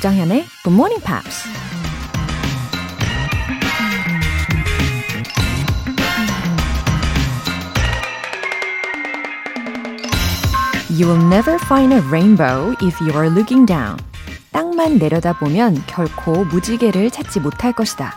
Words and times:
조정현의 0.00 0.46
Good 0.64 0.74
Morning 0.74 1.04
Pops. 1.04 1.46
You 10.90 11.06
will 11.06 11.22
never 11.26 11.58
find 11.64 11.92
a 11.92 12.00
rainbow 12.08 12.74
if 12.80 12.98
you 13.02 13.12
are 13.12 13.28
looking 13.28 13.66
down. 13.66 13.98
땅만 14.52 14.96
내려다보면 14.96 15.84
결코 15.86 16.46
무지개를 16.46 17.10
찾지 17.10 17.40
못할 17.40 17.74
것이다. 17.74 18.14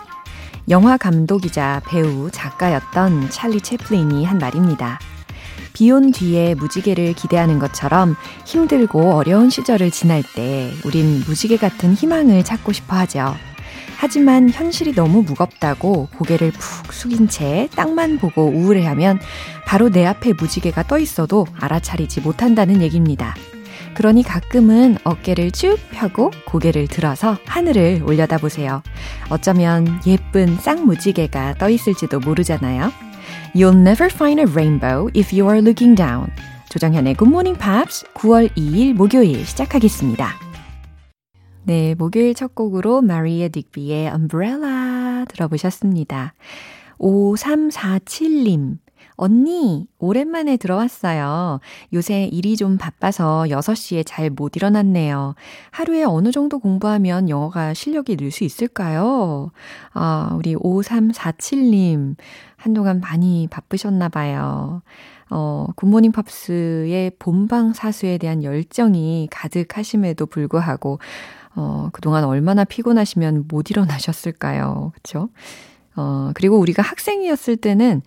영화 0.70 0.96
감독이자 0.96 1.82
배우, 1.86 2.32
작가였던 2.32 3.30
찰리 3.30 3.60
채플린이 3.60 4.24
한 4.24 4.38
말입니다. 4.38 5.00
비온 5.74 6.12
뒤에 6.12 6.56
무지개를 6.56 7.14
기대하는 7.14 7.60
것처럼 7.60 8.16
힘들고 8.46 9.14
어려운 9.14 9.50
시절을 9.50 9.92
지날 9.92 10.24
때 10.36 10.72
우린 10.86 11.24
무지개 11.28 11.58
같은 11.58 11.94
희망을 11.94 12.44
찾고 12.44 12.72
싶어 12.72 12.96
하죠. 12.98 13.36
하지만 13.98 14.50
현실이 14.50 14.94
너무 14.96 15.24
무겁다고 15.24 16.10
고개를 16.18 16.52
푹 16.52 16.92
숙인 16.92 17.28
채 17.28 17.70
땅만 17.76 18.20
보고 18.20 18.46
우울해하면 18.46 19.20
바로 19.66 19.90
내 19.90 20.06
앞에 20.06 20.34
무지개가 20.34 20.84
떠 20.84 21.00
있어도 21.00 21.48
알아차리지 21.60 22.22
못한다는 22.22 22.82
얘기입니다. 22.82 23.34
그러니 23.94 24.24
가끔은 24.24 24.98
어깨를 25.04 25.52
쭉 25.52 25.78
펴고 25.92 26.32
고개를 26.46 26.88
들어서 26.88 27.38
하늘을 27.46 28.04
올려다 28.06 28.38
보세요. 28.38 28.84
어쩌면 29.30 30.02
예쁜 30.06 30.58
쌍무지개가 30.58 31.56
떠 31.56 31.70
있을지도 31.70 32.20
모르잖아요. 32.20 32.92
You'll 33.54 33.78
never 33.78 34.10
find 34.10 34.40
a 34.40 34.46
rainbow 34.46 35.10
if 35.14 35.34
you 35.34 35.48
are 35.48 35.62
looking 35.62 35.96
down. 35.96 36.32
조정현의 36.70 37.16
Good 37.16 37.30
Morning 37.30 37.60
Pops 37.60 38.04
9월 38.16 38.50
2일 38.56 38.94
목요일 38.94 39.46
시작하겠습니다. 39.46 40.28
네, 41.64 41.96
목요일 41.96 42.34
첫 42.34 42.56
곡으로 42.56 43.02
마리아 43.02 43.48
딕비의 43.48 44.14
Umbrella 44.14 45.26
들어보셨습니다. 45.30 46.34
5347님. 47.00 48.83
언니, 49.16 49.88
오랜만에 50.00 50.58
들어왔어요. 50.58 51.60
요새 51.94 52.26
일이 52.26 52.58
좀 52.58 52.78
바빠서 52.78 53.46
6시에 53.50 54.04
잘 54.06 54.30
못 54.32 54.56
일어났네요. 54.56 55.36
하루에 55.72 56.04
어느 56.04 56.32
정도 56.32 56.60
공부하면 56.60 57.30
영어가 57.30 57.74
실력이 57.74 58.18
늘 58.18 58.32
수 58.32 58.44
있을까요? 58.44 59.52
아, 59.94 60.34
우리 60.38 60.56
5347님. 60.56 62.16
한동안 62.58 63.00
많이 63.02 63.48
바쁘셨나 63.52 64.10
봐요. 64.10 64.82
어, 65.30 65.68
굿모닝 65.76 66.12
팝스의 66.12 67.12
본방 67.20 67.74
사수에 67.74 68.18
대한 68.18 68.44
열정이 68.44 69.28
가득하심에도 69.32 70.26
불구하고, 70.26 71.00
어, 71.56 71.90
그동안 71.92 72.24
얼마나 72.24 72.64
피곤하시면 72.64 73.46
못 73.48 73.70
일어나셨을까요? 73.70 74.92
그쵸? 74.96 75.30
어, 75.96 76.32
그리고 76.34 76.58
우리가 76.60 76.82
학생이었을 76.82 77.58
때는, 77.58 78.02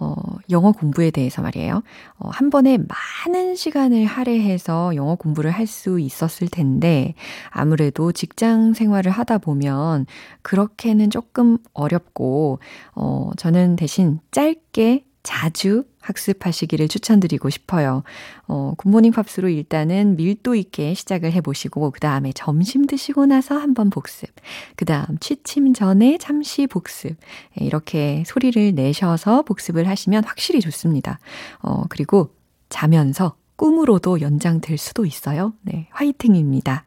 어, 0.00 0.14
영어 0.50 0.72
공부에 0.72 1.10
대해서 1.10 1.42
말이에요. 1.42 1.82
어, 2.18 2.28
한 2.30 2.50
번에 2.50 2.78
많은 3.26 3.54
시간을 3.56 4.04
할애해서 4.06 4.94
영어 4.96 5.14
공부를 5.16 5.50
할 5.50 5.66
수 5.66 6.00
있었을 6.00 6.48
텐데, 6.48 7.14
아무래도 7.50 8.12
직장 8.12 8.74
생활을 8.74 9.10
하다 9.12 9.38
보면, 9.38 10.06
그렇게는 10.42 11.10
조금 11.10 11.58
어렵고, 11.74 12.58
어, 12.94 13.30
저는 13.36 13.76
대신 13.76 14.20
짧게 14.30 15.04
자주 15.22 15.84
학습하시기를 16.08 16.88
추천드리고 16.88 17.50
싶어요. 17.50 18.02
어, 18.46 18.74
굿모닝 18.76 19.12
팝스로 19.12 19.48
일단은 19.48 20.16
밀도 20.16 20.54
있게 20.54 20.94
시작을 20.94 21.32
해보시고, 21.32 21.90
그 21.90 22.00
다음에 22.00 22.32
점심 22.32 22.86
드시고 22.86 23.26
나서 23.26 23.56
한번 23.56 23.90
복습. 23.90 24.30
그 24.76 24.84
다음 24.84 25.18
취침 25.20 25.74
전에 25.74 26.18
잠시 26.18 26.66
복습. 26.66 27.16
예, 27.60 27.64
이렇게 27.64 28.24
소리를 28.26 28.74
내셔서 28.74 29.42
복습을 29.42 29.88
하시면 29.88 30.24
확실히 30.24 30.60
좋습니다. 30.60 31.18
어, 31.62 31.84
그리고 31.88 32.34
자면서 32.68 33.36
꿈으로도 33.56 34.20
연장될 34.20 34.78
수도 34.78 35.04
있어요. 35.04 35.52
네, 35.62 35.88
화이팅입니다. 35.90 36.84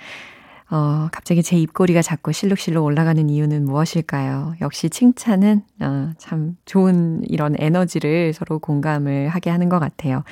어, 0.71 1.07
갑자기 1.11 1.41
제 1.41 1.57
입꼬리가 1.57 2.01
자꾸 2.01 2.31
실룩실룩 2.31 2.83
올라가는 2.83 3.27
이유는 3.29 3.65
무엇일까요? 3.65 4.55
역시 4.61 4.89
칭찬은, 4.89 5.63
어, 5.81 6.11
참 6.17 6.57
좋은 6.65 7.21
이런 7.27 7.55
에너지를 7.57 8.33
서로 8.33 8.59
공감을 8.59 9.29
하게 9.29 9.49
하는 9.49 9.67
것 9.67 9.79
같아요. 9.79 10.23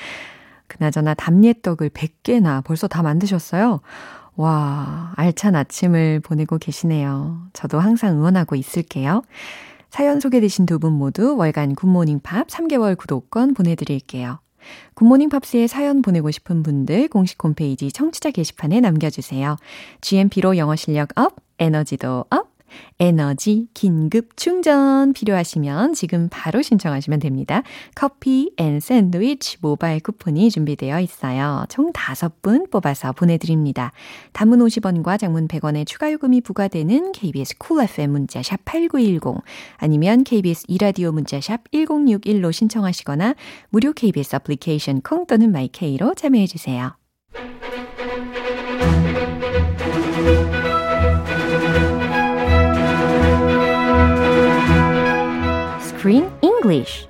그나저나 0.67 1.15
답례떡을 1.15 1.89
100개나 1.89 2.63
벌써 2.63 2.87
다 2.87 3.01
만드셨어요? 3.01 3.81
와, 4.35 5.13
알찬 5.15 5.55
아침을 5.55 6.19
보내고 6.19 6.59
계시네요. 6.59 7.39
저도 7.53 7.79
항상 7.79 8.17
응원하고 8.17 8.55
있을게요. 8.55 9.23
사연 9.89 10.19
소개되신 10.19 10.65
두 10.65 10.79
분 10.79 10.93
모두 10.93 11.35
월간 11.37 11.75
굿모닝 11.75 12.19
팝스 12.21 12.47
3개월 12.47 12.97
구독권 12.97 13.53
보내드릴게요. 13.53 14.39
굿모닝 14.95 15.29
팝스에 15.29 15.67
사연 15.67 16.01
보내고 16.01 16.29
싶은 16.31 16.61
분들 16.61 17.07
공식 17.07 17.41
홈페이지 17.43 17.91
청취자 17.91 18.31
게시판에 18.31 18.81
남겨주세요. 18.81 19.55
GMP로 20.01 20.57
영어 20.57 20.75
실력 20.75 21.09
up, 21.17 21.35
에너지도 21.59 22.25
up, 22.29 22.56
에너지 22.99 23.67
긴급 23.73 24.35
충전 24.35 25.13
필요하시면 25.13 25.93
지금 25.93 26.27
바로 26.29 26.61
신청하시면 26.61 27.19
됩니다. 27.19 27.63
커피 27.95 28.51
and 28.57 28.79
샌드위치 28.79 29.57
모바일 29.61 30.01
쿠폰이 30.01 30.49
준비되어 30.49 30.99
있어요. 30.99 31.65
총 31.69 31.93
5분 31.93 32.69
뽑아서 32.69 33.13
보내드립니다. 33.13 33.91
단문 34.33 34.59
50원과 34.59 35.19
장문 35.19 35.47
100원의 35.47 35.87
추가 35.87 36.11
요금이 36.11 36.41
부과되는 36.41 37.11
KBS 37.13 37.57
Cool 37.57 37.83
FM 37.83 38.11
문자샵 38.11 38.65
8910 38.65 39.43
아니면 39.77 40.23
KBS 40.23 40.65
이라디오 40.67 41.11
문자샵 41.11 41.71
1061로 41.71 42.51
신청하시거나 42.51 43.35
무료 43.69 43.93
KBS 43.93 44.35
애플리케이션 44.35 45.01
콩 45.01 45.25
또는 45.27 45.51
마이케이로 45.51 46.15
참여해주세요. 46.15 46.96
Screen 56.07 56.29
English. 56.41 57.05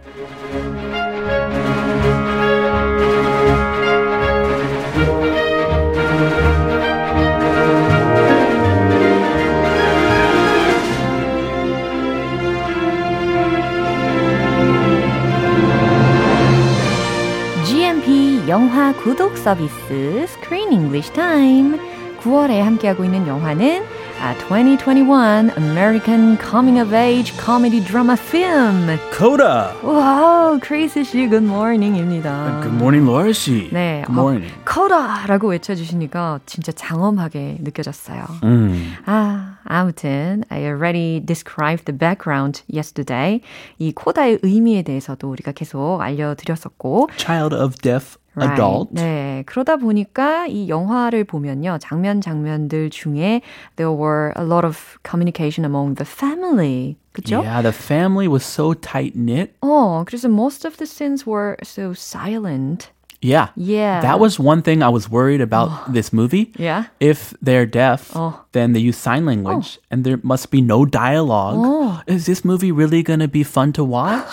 영화 18.47 18.93
구독 18.93 19.37
서비스 19.37 20.25
Screen 20.27 20.71
English 20.71 21.11
Time. 21.11 21.77
9월에 22.21 22.61
함께하고 22.61 23.03
있는 23.03 23.27
영화는 23.27 23.83
a 24.19 24.33
2021 24.49 25.51
American 25.57 26.37
Coming 26.37 26.79
of 26.79 26.93
Age 26.93 27.33
Comedy 27.37 27.79
Drama 27.79 28.15
Film. 28.17 28.97
Coda. 29.11 29.71
와우, 29.83 30.59
크레이스 30.59 31.03
씨, 31.03 31.27
good 31.29 31.43
morning입니다. 31.45 32.61
Good 32.61 32.75
morning, 32.75 33.05
Laura 33.07 33.31
씨. 33.31 33.69
네, 33.71 34.03
Good 34.05 34.19
morning. 34.19 34.51
어, 34.53 34.63
Coda라고 34.71 35.49
외쳐주시니까 35.49 36.39
진짜 36.45 36.71
장엄하게 36.71 37.57
느껴졌어요. 37.61 38.25
음. 38.43 38.95
아, 39.05 39.57
아무튼 39.63 40.43
I 40.49 40.61
already 40.63 41.19
described 41.23 41.85
the 41.85 41.97
background 41.97 42.63
yesterday. 42.73 43.41
이 43.77 43.91
코다의 43.93 44.39
의미에 44.41 44.81
대해서도 44.81 45.29
우리가 45.29 45.51
계속 45.51 46.01
알려드렸었고. 46.01 47.09
Child 47.17 47.55
of 47.55 47.75
deaf 47.81 48.17
Right. 48.36 48.54
adult. 48.54 48.94
네. 48.94 49.42
그러다 49.44 49.76
보니까 49.76 50.46
이 50.46 50.68
영화를 50.68 51.24
보면요. 51.24 51.78
장면 51.80 52.22
장면들 52.22 52.88
중에 52.88 53.42
there 53.76 53.94
were 53.94 54.32
a 54.38 54.44
lot 54.44 54.64
of 54.64 54.98
communication 55.04 55.64
among 55.66 55.96
the 55.96 56.08
family. 56.08 56.96
그죠? 57.12 57.42
Yeah, 57.42 57.60
the 57.60 57.72
family 57.72 58.26
was 58.26 58.42
so 58.42 58.72
tight 58.72 59.12
knit. 59.14 59.52
어, 59.60 60.04
그래서 60.06 60.28
most 60.28 60.66
of 60.66 60.78
the 60.78 60.86
scenes 60.86 61.28
were 61.28 61.56
so 61.62 61.92
silent. 61.92 62.90
Yeah. 63.19 63.47
Yeah. 63.55 64.01
That 64.01 64.19
was 64.19 64.39
one 64.39 64.61
thing 64.61 64.83
I 64.83 64.89
was 64.89 65.09
worried 65.09 65.41
about 65.41 65.91
this 65.91 66.13
movie. 66.13 66.53
Yeah. 66.55 66.85
If 66.99 67.33
they're 67.41 67.65
deaf, 67.65 68.11
Oh. 68.15 68.45
then 68.51 68.73
they 68.73 68.79
use 68.79 68.95
sign 68.97 69.25
language 69.25 69.79
and 69.89 70.03
there 70.05 70.19
must 70.23 70.51
be 70.51 70.61
no 70.61 70.85
dialogue. 70.85 71.55
Oh. 71.57 71.99
Is 72.05 72.25
this 72.27 72.45
movie 72.45 72.71
really 72.71 73.01
going 73.01 73.19
to 73.19 73.27
be 73.27 73.41
fun 73.43 73.73
to 73.73 73.83
watch? 73.83 74.29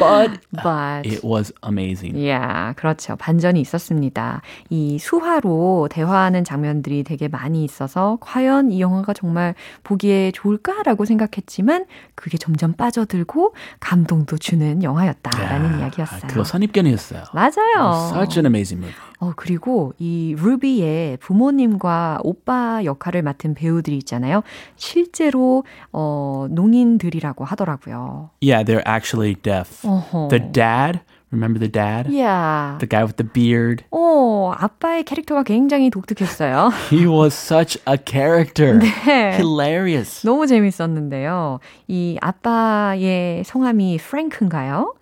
but 0.00 0.40
But 0.52 1.06
it 1.06 1.22
was 1.22 1.52
amazing. 1.62 2.18
야, 2.28 2.74
그렇죠. 2.76 3.14
반전이 3.16 3.60
있었습니다. 3.60 4.42
이 4.70 4.98
수화로 4.98 5.88
대화하는 5.90 6.42
장면들이 6.42 7.04
되게 7.04 7.28
많이 7.28 7.62
있어서 7.64 8.18
과연 8.20 8.72
이 8.72 8.80
영화가 8.80 9.12
정말 9.14 9.54
보기에 9.84 10.32
좋을까라고 10.32 11.04
생각했지만 11.04 11.86
그게 12.16 12.38
점점 12.38 12.72
빠져들고 12.72 13.54
감동도 13.78 14.36
주는 14.36 14.82
영화였다라는 14.82 15.78
이야기였어요. 15.78 16.22
그거 16.28 16.42
선입견이었어요. 16.44 17.22
맞아요. 17.32 18.15
Such 18.18 18.38
an 18.38 18.46
amazing 18.46 18.80
movie. 18.82 18.96
어, 19.18 19.32
그리고 19.36 19.92
이 19.98 20.34
루비의 20.38 21.18
부모님과 21.18 22.20
오빠 22.22 22.84
역할을 22.84 23.22
맡은 23.22 23.54
배우들이 23.54 23.96
있잖아요. 23.98 24.42
실제로 24.76 25.64
어, 25.92 26.46
농인들이라고 26.50 27.44
하더라고요. 27.44 28.30
Yeah, 28.42 28.64
they're 28.64 28.86
actually 28.86 29.34
deaf. 29.34 29.86
어허. 29.86 30.28
The 30.28 30.40
dad, 30.52 31.00
remember 31.32 31.58
the 31.58 31.70
dad? 31.70 32.08
Yeah. 32.12 32.78
The 32.78 32.86
guy 32.88 33.02
with 33.04 33.16
the 33.16 33.28
beard. 33.32 33.84
어, 33.90 34.52
아빠의 34.56 35.04
캐릭터가 35.04 35.42
굉장히 35.44 35.90
독특했어요. 35.90 36.70
He 36.90 37.06
was 37.06 37.34
such 37.34 37.78
a 37.88 37.96
character. 38.04 38.78
네. 38.78 39.34
Hilarious. 39.34 40.26
너무 40.26 40.46
재밌었는데요. 40.46 41.60
이 41.88 42.18
아빠의 42.20 43.44
성함이 43.44 43.98
프랭크인가요? 43.98 44.94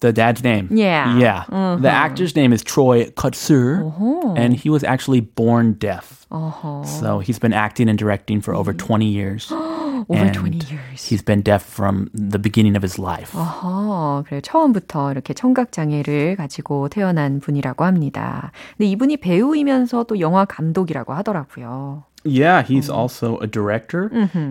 The 0.00 0.12
dad's 0.12 0.42
name. 0.42 0.68
Yeah. 0.72 1.16
Yeah. 1.16 1.44
The 1.80 1.88
actor's 1.88 2.34
name 2.34 2.52
is 2.52 2.64
Troy 2.64 3.10
Kotsur, 3.10 3.84
어허. 3.86 4.36
and 4.36 4.52
he 4.54 4.68
was 4.68 4.82
actually 4.82 5.20
born 5.20 5.74
deaf. 5.74 6.26
어허. 6.30 6.84
So 6.86 7.20
he's 7.20 7.38
been 7.38 7.52
acting 7.52 7.88
and 7.88 7.96
directing 7.96 8.40
for 8.40 8.52
over 8.52 8.72
20 8.72 9.06
years. 9.06 9.52
Over 9.52 10.18
and 10.18 10.34
20 10.34 10.58
years. 10.66 11.04
He's 11.08 11.22
been 11.22 11.42
deaf 11.42 11.62
from 11.62 12.10
the 12.12 12.40
beginning 12.40 12.74
of 12.74 12.82
his 12.82 12.98
life. 12.98 13.30
어허, 13.32 14.24
그래 14.26 14.40
처음부터 14.40 15.12
이렇게 15.12 15.34
청각 15.34 15.70
장애를 15.70 16.34
가지고 16.34 16.88
태어난 16.88 17.38
분이라고 17.38 17.84
합니다. 17.84 18.50
근데 18.76 18.90
이분이 18.90 19.18
배우이면서 19.18 20.04
또 20.04 20.18
영화 20.18 20.44
감독이라고 20.44 21.14
하더라고요. 21.14 22.02
Yeah, 22.24 22.62
he's 22.62 22.88
also 22.88 23.38
a 23.38 23.48
director. 23.48 24.08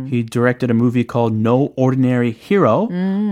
He 0.10 0.24
directed 0.24 0.70
a 0.70 0.74
movie 0.74 1.06
called 1.06 1.34
No 1.34 1.72
Ordinary 1.78 2.32
Hero, 2.32 2.88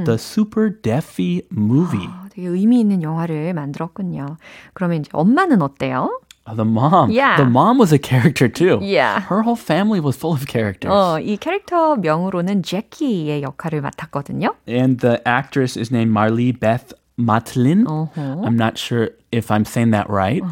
the 0.06 0.18
Super 0.18 0.70
Deafy 0.70 1.44
movie. 1.52 2.08
어, 2.08 2.30
되게 2.34 2.48
의미 2.48 2.80
있는 2.80 3.02
영화를 3.04 3.54
만들었군요. 3.54 4.38
그러면 4.74 5.02
이제 5.02 5.10
엄마는 5.12 5.62
어때요? 5.62 6.10
Uh, 6.48 6.56
the 6.56 6.64
mom. 6.66 7.12
Yeah. 7.12 7.36
The 7.36 7.46
mom 7.50 7.78
was 7.78 7.92
a 7.92 8.00
character 8.00 8.48
too. 8.48 8.80
Yeah. 8.82 9.20
Her 9.20 9.44
whole 9.44 9.58
family 9.58 10.00
was 10.00 10.16
full 10.16 10.32
of 10.34 10.46
characters. 10.48 10.90
어, 10.90 11.20
이 11.20 11.36
캐릭터 11.38 11.98
명으로는 11.98 12.64
제키의 12.64 13.44
역할을 13.44 13.82
맡았거든요. 13.82 14.56
And 14.68 15.00
the 15.02 15.22
actress 15.28 15.78
is 15.78 15.92
named 15.92 16.12
Marlee 16.16 16.54
Beth 16.58 16.94
Matlin. 17.19 17.85
어허. 17.85 18.47
I'm 18.47 18.57
not 18.57 18.77
sure 18.79 19.11
if 19.31 19.51
I'm 19.51 19.65
saying 19.65 19.91
that 19.91 20.09
right, 20.11 20.43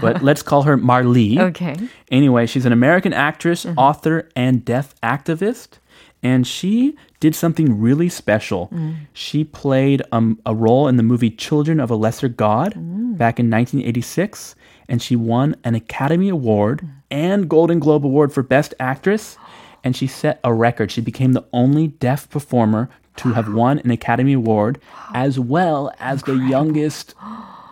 but 0.00 0.22
let's 0.28 0.42
call 0.42 0.62
her 0.62 0.76
Marlee. 0.76 1.38
Okay. 1.38 1.76
Anyway, 2.10 2.46
she's 2.46 2.66
an 2.66 2.72
American 2.72 3.12
actress, 3.12 3.64
mm-hmm. 3.64 3.78
author, 3.78 4.28
and 4.36 4.64
deaf 4.64 4.94
activist. 5.02 5.78
And 6.22 6.46
she 6.46 6.96
did 7.18 7.34
something 7.34 7.80
really 7.80 8.08
special. 8.08 8.68
Mm. 8.68 8.94
She 9.12 9.42
played 9.42 10.02
um, 10.12 10.40
a 10.46 10.54
role 10.54 10.86
in 10.86 10.96
the 10.96 11.02
movie 11.02 11.30
Children 11.30 11.80
of 11.80 11.90
a 11.90 11.96
Lesser 11.96 12.28
God 12.28 12.74
mm. 12.74 13.16
back 13.18 13.40
in 13.40 13.50
1986. 13.50 14.54
And 14.88 15.02
she 15.02 15.16
won 15.16 15.56
an 15.64 15.74
Academy 15.74 16.28
Award 16.28 16.82
mm. 16.82 16.90
and 17.10 17.48
Golden 17.48 17.80
Globe 17.80 18.06
Award 18.06 18.32
for 18.32 18.44
Best 18.44 18.72
Actress. 18.78 19.36
And 19.82 19.96
she 19.96 20.06
set 20.06 20.38
a 20.44 20.54
record. 20.54 20.92
She 20.92 21.00
became 21.00 21.32
the 21.32 21.44
only 21.52 21.88
deaf 21.88 22.30
performer 22.30 22.88
to 23.16 23.32
have 23.32 23.52
won 23.52 23.78
an 23.80 23.90
Academy 23.90 24.32
Award 24.34 24.80
as 25.14 25.38
well 25.38 25.92
as 25.98 26.22
the 26.22 26.34
youngest 26.34 27.14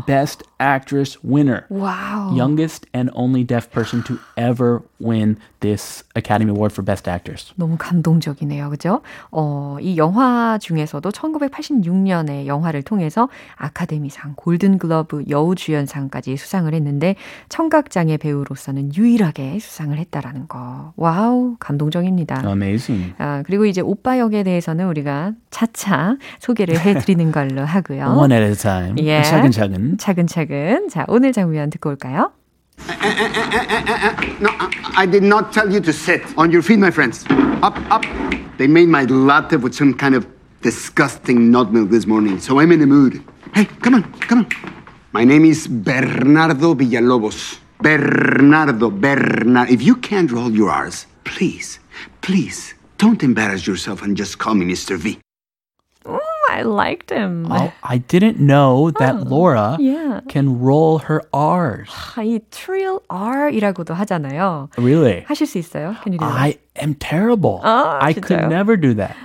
Best 0.07 0.43
Actress 0.61 1.19
winner 1.25 1.63
와우. 1.71 2.37
youngest 2.37 2.87
and 2.95 3.11
only 3.15 3.43
deaf 3.47 3.71
person 3.71 4.05
to 4.05 4.19
ever 4.37 4.83
win 5.01 5.37
this 5.61 6.05
Academy 6.15 6.51
Award 6.53 6.73
for 6.73 6.85
Best 6.85 7.09
Actress. 7.09 7.53
너무 7.57 7.77
감동적이네요. 7.79 8.69
그죠? 8.71 9.01
어, 9.31 9.77
이 9.81 9.97
영화 9.97 10.59
중에서도 10.59 11.11
1986년에 11.11 12.47
영화를 12.47 12.83
통해서 12.83 13.29
아카데미상, 13.57 14.35
골든글러브 14.37 15.25
여우주연상까지 15.29 16.37
수상을 16.37 16.73
했는데 16.73 17.15
청각장애 17.49 18.17
배우로서는 18.19 18.95
유일하게 18.95 19.59
수상을 19.59 19.97
했다라는 19.97 20.49
거. 20.49 20.93
와우, 20.97 21.57
감동적입니다. 21.59 22.43
Amazing. 22.47 23.15
아, 23.19 23.43
그리고 23.47 23.67
이제 23.67 23.81
오빠 23.81 24.19
역에 24.19 24.43
대해서는 24.43 24.87
우리가 24.89 25.33
차차 25.51 26.17
소개를 26.41 26.79
해 26.81 26.95
드리는 26.99 27.33
걸로 27.33 27.65
하고요. 27.65 28.15
One 28.17 28.33
at 28.33 28.45
a 28.45 28.55
time. 28.55 28.97
Yeah. 28.99 29.29
차근차근. 29.31 29.99
차근차근. 29.99 30.50
자, 30.90 31.06
오늘 31.08 31.32
장면 31.32 31.70
듣고 31.70 31.90
올까요? 31.92 32.32
No, 34.42 34.50
I, 34.60 35.04
I 35.04 35.06
did 35.06 35.24
not 35.24 35.54
tell 35.54 35.72
you 35.72 35.80
to 35.80 35.94
sit. 35.94 36.22
On 36.38 36.52
your 36.52 36.62
feet, 36.62 36.80
my 36.80 36.92
friends. 36.92 37.26
Up, 37.64 37.78
up. 37.90 38.04
They 38.58 38.68
made 38.68 38.90
my 38.90 39.04
latte 39.06 39.58
with 39.58 39.74
some 39.74 39.94
kind 39.94 40.16
of 40.16 40.28
disgusting 40.62 41.52
nut 41.52 41.72
milk 41.72 41.90
this 41.90 42.06
morning, 42.06 42.40
so 42.40 42.60
I'm 42.60 42.72
in 42.72 42.82
a 42.82 42.86
mood. 42.86 43.24
Hey, 43.54 43.66
come 43.82 43.96
on, 43.96 44.04
come 44.28 44.40
on. 44.40 44.50
My 45.14 45.24
name 45.24 45.46
is 45.46 45.68
Bernardo 45.68 46.76
Villalobos. 46.76 47.60
Bernardo, 47.80 48.90
Bernardo. 48.90 49.72
If 49.72 49.82
you 49.82 49.96
can't 49.96 50.32
roll 50.32 50.52
your 50.52 50.70
R's, 50.70 51.08
please, 51.24 51.80
please, 52.22 52.74
don't 52.98 53.24
embarrass 53.24 53.68
yourself 53.68 54.02
and 54.02 54.18
just 54.18 54.38
call 54.38 54.56
me 54.56 54.66
Mr. 54.66 54.98
V. 54.98 55.20
I 56.50 56.62
liked 56.62 57.10
him. 57.10 57.48
Oh, 57.52 57.72
I 57.84 57.98
didn't 57.98 58.40
know 58.40 58.92
that 59.00 59.28
Laura 59.28 59.78
yeah. 59.80 60.22
can 60.30 60.60
roll 60.60 61.00
her 61.00 61.22
R's. 61.34 61.90
아, 62.16 62.24
이 62.24 62.40
trill 62.52 63.02
R이라고도 63.10 63.94
하잖아요. 63.94 64.70
Really? 64.78 65.26
하실 65.28 65.48
수 65.48 65.58
있어요? 65.58 65.96
Can 66.04 66.14
you 66.14 66.20
do 66.20 66.26
that? 66.26 66.40
I 66.40 66.58
am 66.78 66.96
terrible. 66.96 67.60
아, 67.64 68.00
I 68.02 68.14
could 68.14 68.24
진짜요? 68.26 68.50
never 68.50 68.78
do 68.78 68.94
that. 68.96 69.16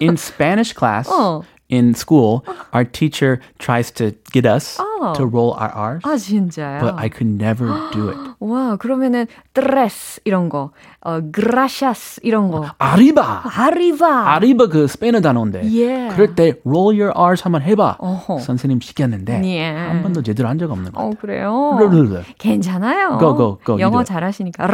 In 0.00 0.16
Spanish 0.16 0.72
class, 0.72 1.08
어. 1.08 1.44
in 1.68 1.94
school, 1.94 2.44
our 2.72 2.84
teacher 2.84 3.40
tries 3.58 3.90
to 3.92 4.14
get 4.32 4.46
us 4.46 4.78
어. 5.01 5.13
to 5.13 5.25
roll 5.25 5.53
our 5.59 5.99
R's, 5.99 6.01
아, 6.07 6.17
진짜요? 6.17 6.79
but 6.79 6.95
I 6.97 7.09
could 7.09 7.27
never 7.41 7.67
do 7.91 8.09
it. 8.09 8.17
와, 8.39 8.75
그러면은 8.77 9.27
tres 9.53 10.19
이런 10.25 10.49
거, 10.49 10.71
어, 11.01 11.19
gracias 11.31 12.19
이런 12.23 12.49
거, 12.51 12.65
Arriba! 12.81 13.41
arriba. 13.57 14.05
아리바 14.27 14.67
그 14.67 14.87
스페인어 14.87 15.21
단어인데 15.21 15.63
예. 15.73 16.09
그럴 16.13 16.35
때 16.35 16.53
roll 16.65 16.99
your 16.99 17.13
R's 17.13 17.43
한번 17.43 17.61
해봐 17.61 17.97
어허. 17.99 18.39
선생님 18.39 18.79
시켰는데 18.81 19.41
예. 19.45 19.69
한 19.71 20.01
번도 20.03 20.21
제대로 20.23 20.49
한 20.49 20.57
적 20.57 20.71
없는 20.71 20.91
것 20.93 21.01
어, 21.01 21.11
그래요? 21.19 21.77
르르르. 21.79 22.23
괜찮아요. 22.37 23.17
Go, 23.19 23.35
go, 23.35 23.57
go. 23.65 23.79
영어. 23.79 24.03
잘하시니까. 24.03 24.67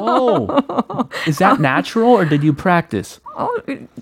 Whoa. 0.00 0.48
Is 1.26 1.38
that 1.38 1.60
natural 1.60 2.10
or 2.16 2.24
did 2.24 2.42
you 2.44 2.52
practice? 2.52 3.20
어, 3.36 3.48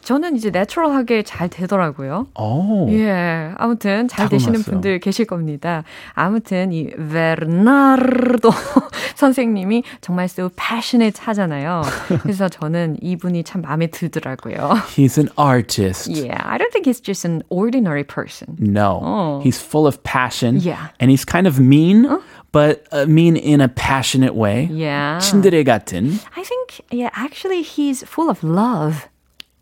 저는 0.02 0.36
이제 0.36 0.50
내추럴하게 0.50 1.22
잘 1.22 1.48
되더라고요. 1.48 2.26
Oh. 2.34 2.92
예, 2.92 3.52
아무튼 3.56 4.06
잘 4.08 4.28
되시는 4.28 4.60
타고났어요. 4.60 4.72
분들 4.72 5.00
계실 5.01 5.25
겁니다. 5.25 5.83
아무튼 6.13 6.71
이 6.71 6.89
베르나르도 6.89 8.51
선생님이 9.15 9.83
정말 10.01 10.25
so 10.25 10.49
passionate 10.55 11.21
하잖아요. 11.25 11.81
그래서 12.21 12.49
저는 12.49 12.97
이분이 13.01 13.43
참 13.43 13.61
마음에 13.61 13.87
들더라고요. 13.87 14.75
He's 14.95 15.17
an 15.17 15.29
artist. 15.37 16.09
Yeah, 16.09 16.41
I 16.45 16.57
don't 16.57 16.71
think 16.71 16.85
he's 16.85 17.01
just 17.01 17.25
an 17.25 17.43
ordinary 17.49 18.03
person. 18.03 18.55
No. 18.59 19.01
Oh. 19.03 19.41
He's 19.43 19.59
full 19.59 19.87
of 19.87 20.01
passion. 20.03 20.59
Yeah. 20.59 20.89
And 20.99 21.09
he's 21.09 21.25
kind 21.25 21.47
of 21.47 21.59
mean, 21.59 22.07
but 22.51 22.85
uh, 22.91 23.05
mean 23.05 23.35
in 23.35 23.61
a 23.61 23.67
passionate 23.67 24.35
way. 24.35 24.69
Yeah. 24.71 25.19
친드레 25.19 25.63
같은. 25.63 26.19
I 26.35 26.43
think, 26.43 26.81
yeah, 26.91 27.09
actually 27.13 27.61
he's 27.61 28.03
full 28.03 28.29
of 28.29 28.43
love. 28.43 29.07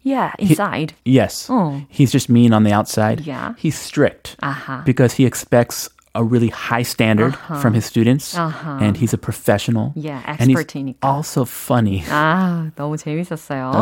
Yeah, 0.04 0.34
inside. 0.38 0.94
Yes. 1.04 1.48
Oh. 1.50 1.82
He's 1.90 2.12
just 2.12 2.30
mean 2.30 2.54
on 2.54 2.64
the 2.64 2.72
outside. 2.72 3.22
Yeah. 3.22 3.54
He's 3.58 3.76
strict 3.78 4.36
아하. 4.44 4.86
because 4.86 5.14
he 5.14 5.26
expects 5.26 5.90
a 6.14 6.24
really 6.24 6.48
high 6.48 6.84
standard 6.84 7.36
from 7.60 7.74
his 7.74 7.84
students 7.86 8.38
Uh-huh. 8.38 8.78
and 8.80 8.96
he's 8.96 9.12
a 9.14 9.18
professional. 9.18 9.92
Yeah, 9.98 10.22
and 10.26 10.48
he's 10.50 10.56
expert이니까. 10.62 11.04
also 11.04 11.44
funny. 11.44 12.04
아, 12.08 12.72
너무 12.78 12.96
재밌었어요. 12.96 13.74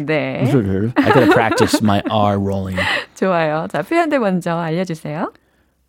네, 0.00 0.42
I 0.96 1.12
gotta 1.12 1.30
practice 1.32 1.80
my 1.82 2.02
R 2.10 2.38
rolling. 2.38 2.78
좋아요. 3.14 3.68
자, 3.70 3.82
표현들 3.82 4.18
먼저 4.18 4.56
알려주세요. 4.58 5.30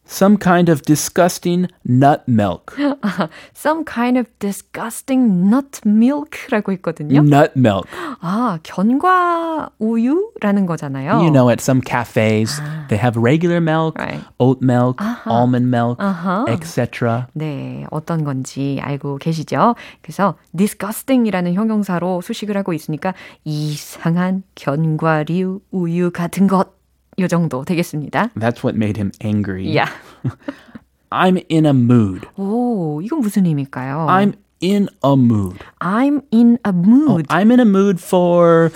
Some 0.08 0.38
kind 0.38 0.68
of 0.70 0.82
disgusting 0.84 1.68
nut 1.88 2.28
milk. 2.28 2.76
Some 3.56 3.86
kind 3.86 4.18
of 4.18 4.28
disgusting 4.40 5.50
nut 5.50 5.80
milk라고 5.86 6.74
했거든요. 6.74 7.24
Nut 7.24 7.54
milk. 7.56 7.88
아, 8.20 8.60
견과 8.64 9.70
우유라는 9.80 10.66
거잖아요. 10.66 11.22
You 11.24 11.32
know, 11.32 11.50
at 11.50 11.62
some 11.62 11.80
cafes, 11.82 12.62
they 12.90 13.00
have 13.00 13.16
regular 13.18 13.62
milk, 13.62 13.96
Right. 13.98 14.22
oat 14.40 14.60
milk, 14.62 15.00
almond 15.26 15.68
milk, 15.74 15.98
Uh-huh. 16.04 16.46
etc. 16.52 17.28
네, 17.34 17.86
어떤 17.90 18.26
건지 18.26 18.80
알고 18.84 19.18
계시죠? 19.20 19.76
그래서 20.02 20.36
disgusting이라는 20.56 21.54
형용사로 21.54 22.20
수식을 22.22 22.58
하고 22.58 22.74
있으니까 22.74 23.14
이상한 23.46 24.44
견과류 24.56 25.62
우유 25.72 26.12
같은 26.12 26.48
것. 26.48 26.77
요 27.20 27.28
정도 27.28 27.64
되겠습니다. 27.64 28.30
That's 28.36 28.64
what 28.64 28.76
made 28.76 28.98
him 28.98 29.12
angry. 29.22 29.66
Yeah. 29.68 29.90
I'm 31.12 31.38
in 31.50 31.66
a 31.66 31.74
mood. 31.74 32.28
오, 32.38 33.02
이건 33.04 33.20
무슨 33.20 33.46
의미일까요? 33.46 34.08
I'm 34.10 34.34
in 34.62 34.88
a 35.04 35.16
mood. 35.16 35.60
I'm 35.80 36.24
in 36.32 36.58
a 36.66 36.72
mood. 36.74 37.28
I'm 37.30 37.52
in 37.52 37.60
a 37.60 37.66
mood 37.66 38.00
for 38.00 38.72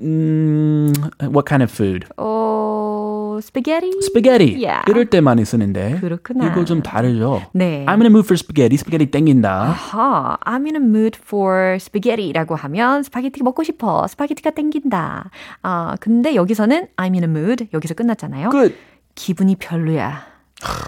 mm, 0.00 0.92
what 1.30 1.44
kind 1.44 1.62
of 1.62 1.70
food? 1.70 2.06
어, 2.16 2.24
spaghetti? 3.39 3.91
Spaghetti. 4.01 4.63
Yeah. 4.63 4.83
이럴 4.89 5.05
때 5.05 5.21
많이 5.21 5.45
쓰는데. 5.45 5.99
그렇구나. 5.99 6.47
이거 6.47 6.65
좀 6.65 6.81
다르죠. 6.81 7.41
네. 7.53 7.85
I'm 7.85 8.01
in 8.01 8.03
a 8.03 8.07
mood 8.07 8.25
for 8.25 8.33
spaghetti. 8.33 8.77
스파게티 8.77 9.11
땡긴다. 9.11 9.49
아하, 9.51 10.37
I'm 10.45 10.65
in 10.65 10.75
a 10.75 10.81
mood 10.81 11.19
for 11.21 11.75
spaghetti라고 11.75 12.55
하면 12.55 13.03
스파게티 13.03 13.43
먹고 13.43 13.63
싶어. 13.63 14.07
스파게티가 14.07 14.51
땡긴다. 14.51 15.29
아, 15.61 15.95
근데 15.99 16.35
여기서는 16.35 16.87
I'm 16.97 17.13
in 17.13 17.23
a 17.23 17.29
mood 17.29 17.67
여기서 17.73 17.93
끝났잖아요. 17.93 18.49
Good. 18.49 18.75
기분이 19.15 19.55
별로야. 19.57 20.32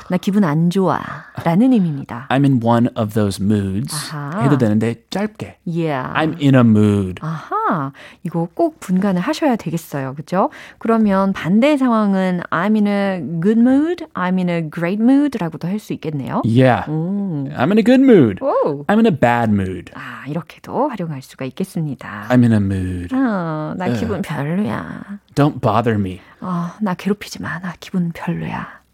나 0.10 0.18
기분 0.18 0.44
안 0.44 0.70
좋아. 0.70 1.00
라는 1.44 1.74
의미입니다. 1.74 2.28
I'm 2.30 2.44
in 2.44 2.62
one 2.64 2.90
of 2.96 3.14
those 3.14 3.44
moods. 3.44 3.94
아하. 3.94 4.42
해도 4.44 4.58
되는데 4.58 5.04
짧게. 5.10 5.58
Yeah. 5.66 6.14
I'm 6.14 6.40
in 6.42 6.56
a 6.56 6.62
mood. 6.62 7.22
아하, 7.22 7.92
이거 8.24 8.48
꼭 8.54 8.80
분간을 8.80 9.22
하셔야 9.22 9.56
되겠어요. 9.56 10.14
그죠? 10.16 10.50
그러면 10.80 11.34
반대 11.34 11.78
상황은 11.78 12.42
I'm 12.50 12.76
in 12.76 12.88
a 12.88 13.20
good 13.42 13.60
mood, 13.60 14.06
I'm 14.14 14.38
in 14.38 14.50
a 14.50 14.70
great 14.70 15.02
mood라고도 15.02 15.68
할 15.68 15.80
수 15.80 15.94
있겠네요. 15.94 16.42
Yeah. 16.46 16.86
I'm 16.88 17.70
in 17.72 17.78
a 17.78 17.84
good 17.84 18.02
mood. 18.02 18.44
오. 18.44 18.86
I'm 18.88 18.98
in 18.98 19.06
a 19.06 19.12
bad 19.12 19.52
mood. 19.52 19.92
아, 19.96 20.24
이렇게도 20.28 20.90
활용할 20.90 21.22
수가 21.22 21.46
있겠습니다. 21.46 22.28
I'm 22.30 22.44
in 22.44 22.52
a 22.54 22.58
mood. 22.58 23.14
어, 23.16 23.74
나 23.78 23.90
기분 23.90 24.22
별로야. 24.22 25.20
Don't 25.36 25.60
bother 25.62 26.00
me. 26.00 26.22
어, 26.42 26.72
나 26.82 26.94
괴롭히지 26.94 27.42
마. 27.42 27.60
나 27.60 27.74
기분 27.80 28.12
별로야. 28.14 28.85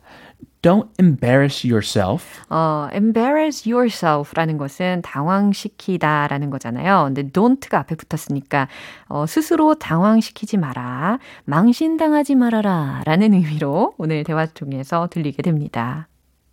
Don't 0.61 0.89
embarrass 0.99 1.67
yourself. 1.67 2.41
어, 2.49 2.87
embarrass 2.93 3.67
yourself라는 3.67 4.57
것은 4.57 5.01
당황시키다라는 5.01 6.51
거잖아요. 6.51 7.05
근데 7.05 7.23
don't가 7.31 7.79
앞에 7.79 7.95
붙었으니까 7.95 8.67
어, 9.07 9.25
스스로 9.25 9.73
당황시키지 9.75 10.57
마라, 10.57 11.17
망신당하지 11.45 12.35
말아라 12.35 13.01
라는 13.05 13.33
의미로 13.33 13.95
오늘 13.97 14.23
대화 14.23 14.45
중에서 14.45 15.07
들리게 15.09 15.41
됩니다. 15.41 16.07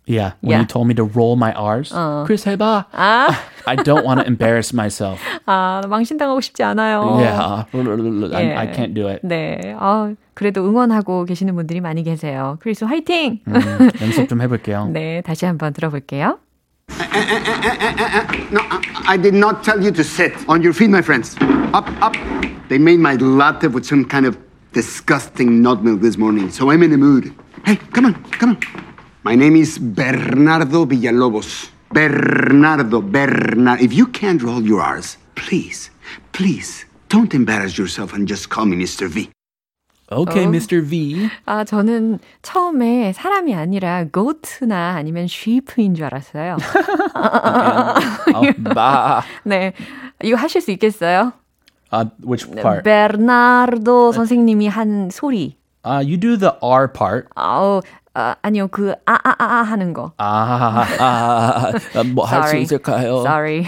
Yeah. 0.08 0.32
When 0.42 0.50
Yeah. 0.52 0.60
you 0.60 0.66
told 0.66 0.86
me 0.86 0.94
to 0.96 1.04
roll 1.04 1.34
my 1.36 1.52
R's. 1.56 1.88
Chris, 2.26 2.44
해봐. 2.46 2.86
아, 2.92 3.28
I 3.64 3.76
don't 3.76 4.04
want 4.04 4.20
to 4.20 4.26
embarrass 4.26 4.74
myself. 4.74 5.18
아 5.46 5.80
망신당하고 5.88 6.40
싶지 6.42 6.62
않아요. 6.62 7.16
Yeah. 7.20 7.64
I, 8.36 8.44
예. 8.44 8.54
I 8.54 8.66
can't 8.72 8.92
do 8.92 9.08
it. 9.08 9.20
네, 9.26 9.74
어, 9.80 10.12
그래도 10.34 10.62
응원하고 10.68 11.24
계시는 11.24 11.54
분들이 11.54 11.80
많이 11.80 12.02
계세요. 12.02 12.58
크리스 12.60 12.84
화이팅! 12.84 13.40
음, 13.48 13.54
연습 14.02 14.28
좀 14.28 14.42
해볼게요. 14.42 14.90
네, 14.92 15.22
다시 15.22 15.46
한번 15.46 15.72
들어볼게요. 15.72 16.38
No, 18.52 18.60
I, 18.68 19.14
I 19.14 19.16
did 19.16 19.34
not 19.34 19.62
tell 19.64 19.80
you 19.82 19.90
to 19.92 20.04
sit 20.04 20.32
on 20.48 20.60
your 20.60 20.74
feet, 20.74 20.90
my 20.90 21.00
friends. 21.00 21.34
Up, 21.72 21.88
up. 22.02 22.12
They 22.68 22.76
made 22.78 23.00
my 23.00 23.14
latte 23.16 23.68
with 23.68 23.86
some 23.86 24.04
kind 24.04 24.26
of 24.26 24.36
disgusting 24.74 25.62
nut 25.62 25.82
milk 25.82 26.02
this 26.02 26.18
morning, 26.18 26.50
so 26.50 26.70
I'm 26.70 26.82
in 26.82 26.92
a 26.92 26.98
mood. 26.98 27.32
Hey, 27.64 27.76
come 27.92 28.04
on, 28.06 28.14
come 28.38 28.50
on. 28.50 28.58
My 29.24 29.34
name 29.34 29.56
is 29.56 29.78
Bernardo 29.78 30.84
Villalobos. 30.84 31.70
Bernardo, 31.92 33.00
Bernardo. 33.00 33.82
If 33.82 33.92
you 33.92 34.06
can't 34.08 34.42
roll 34.42 34.62
your 34.62 34.80
R's, 34.82 35.16
please, 35.34 35.90
please, 36.32 36.84
don't 37.08 37.32
embarrass 37.32 37.78
yourself 37.78 38.12
and 38.12 38.26
just 38.26 38.50
call 38.50 38.66
me 38.66 38.76
Mr. 38.76 39.08
V. 39.08 39.30
Okay, 40.12 40.44
Mr. 40.46 40.82
V. 40.82 41.30
아, 41.46 41.64
저는 41.64 42.18
처음에 42.42 43.12
사람이 43.14 43.54
아니라 43.54 44.04
goat나 44.12 44.96
아니면 44.96 45.24
sheep인 45.24 45.94
줄 45.94 46.04
알았어요. 46.04 46.58
Oh, 48.34 48.52
bah. 48.74 49.22
네. 49.44 49.72
이거 50.22 50.36
하실 50.36 50.60
수 50.60 50.70
있겠어요? 50.72 51.32
Uh, 51.90 52.06
which 52.22 52.50
part? 52.60 52.84
베르나르도 52.84 54.12
선생님이 54.12 54.68
한 54.68 55.10
소리. 55.10 55.56
Uh, 55.84 56.00
you 56.00 56.16
do 56.16 56.36
the 56.36 56.52
R 56.62 56.88
part. 56.88 57.28
아우, 57.36 57.80
아, 58.19 58.35
아니요. 58.41 58.67
그, 58.67 58.91
아, 59.05 59.13
아, 59.13 59.35
아, 59.39 59.45
아 59.45 59.61
하는 59.63 59.93
거. 59.93 60.11
아, 60.17 60.85
아, 60.99 61.71
아, 61.95 62.03
뭐할 62.13 62.43
수 62.43 62.47
Sorry. 62.49 62.61
있을까요? 62.63 63.19
Sorry. 63.21 63.63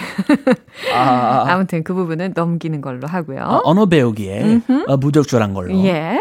아, 0.94 1.46
아무튼 1.48 1.84
그 1.84 1.94
부분은 1.94 2.34
넘기는 2.36 2.82
걸로 2.82 3.08
하고요. 3.08 3.42
어, 3.44 3.62
언어 3.64 3.86
배우기에 3.86 4.62
어, 4.88 4.98
부적절한 4.98 5.54
걸로. 5.54 5.74
예. 5.86 6.20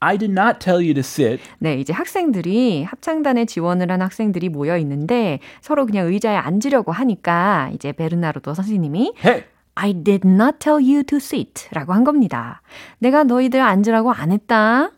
I 0.00 0.18
did 0.18 0.32
not 0.32 0.58
tell 0.58 0.82
you 0.82 0.92
to 0.94 1.00
sit. 1.00 1.42
네, 1.58 1.74
이제 1.76 1.92
학생들이 1.92 2.84
합창단에 2.84 3.46
지원을 3.46 3.90
한 3.90 4.02
학생들이 4.02 4.48
모여 4.50 4.76
있는데 4.78 5.40
서로 5.60 5.86
그냥 5.86 6.06
의자에 6.08 6.36
앉으려고 6.36 6.92
하니까 6.92 7.70
이제 7.74 7.92
베르나르도 7.92 8.54
선생님이 8.54 9.14
Hey, 9.22 9.44
I 9.74 9.92
did 9.92 10.26
not 10.26 10.58
tell 10.58 10.82
you 10.82 11.02
to 11.04 11.16
sit 11.16 11.68
라고 11.72 11.92
한 11.92 12.04
겁니다. 12.04 12.62
내가 12.98 13.24
너희들 13.24 13.60
앉으라고 13.60 14.12
안 14.12 14.32
했다. 14.32 14.90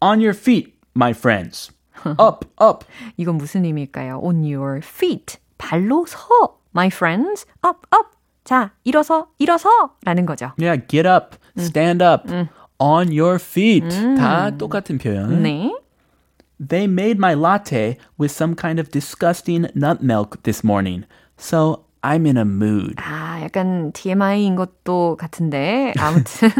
on 0.00 0.20
your 0.20 0.36
feet, 0.36 0.75
my 0.95 1.11
friends. 1.11 1.71
Up, 2.19 2.45
up. 2.61 2.85
이건 3.17 3.37
무슨 3.37 3.65
의미일까요? 3.65 4.19
On 4.23 4.43
your 4.43 4.81
feet. 4.83 5.37
발로 5.57 6.05
서. 6.07 6.59
My 6.73 6.87
friends. 6.87 7.45
Up, 7.65 7.85
up. 7.93 8.09
자, 8.43 8.71
일어서, 8.83 9.27
일어서. 9.37 9.69
라는 10.03 10.25
거죠. 10.25 10.53
Yeah, 10.57 10.81
get 10.87 11.07
up, 11.07 11.37
stand 11.57 12.03
up. 12.03 12.27
On 12.79 13.07
your 13.11 13.35
feet. 13.35 13.87
다 14.17 14.49
똑같은 14.57 14.97
표현. 14.97 15.43
네. 15.43 15.71
They 16.59 16.85
made 16.85 17.17
my 17.17 17.33
latte 17.33 17.97
with 18.17 18.31
some 18.31 18.55
kind 18.55 18.79
of 18.79 18.89
disgusting 18.91 19.67
nut 19.75 20.01
milk 20.01 20.41
this 20.43 20.63
morning. 20.63 21.05
So 21.37 21.84
I'm 22.06 22.24
in 22.24 22.36
a 22.36 22.44
mood. 22.44 22.94
아, 22.98 23.42
약간 23.42 23.90
TMI인 23.90 24.54
것도 24.54 25.16
같은데. 25.18 25.92
아무튼. 25.98 26.50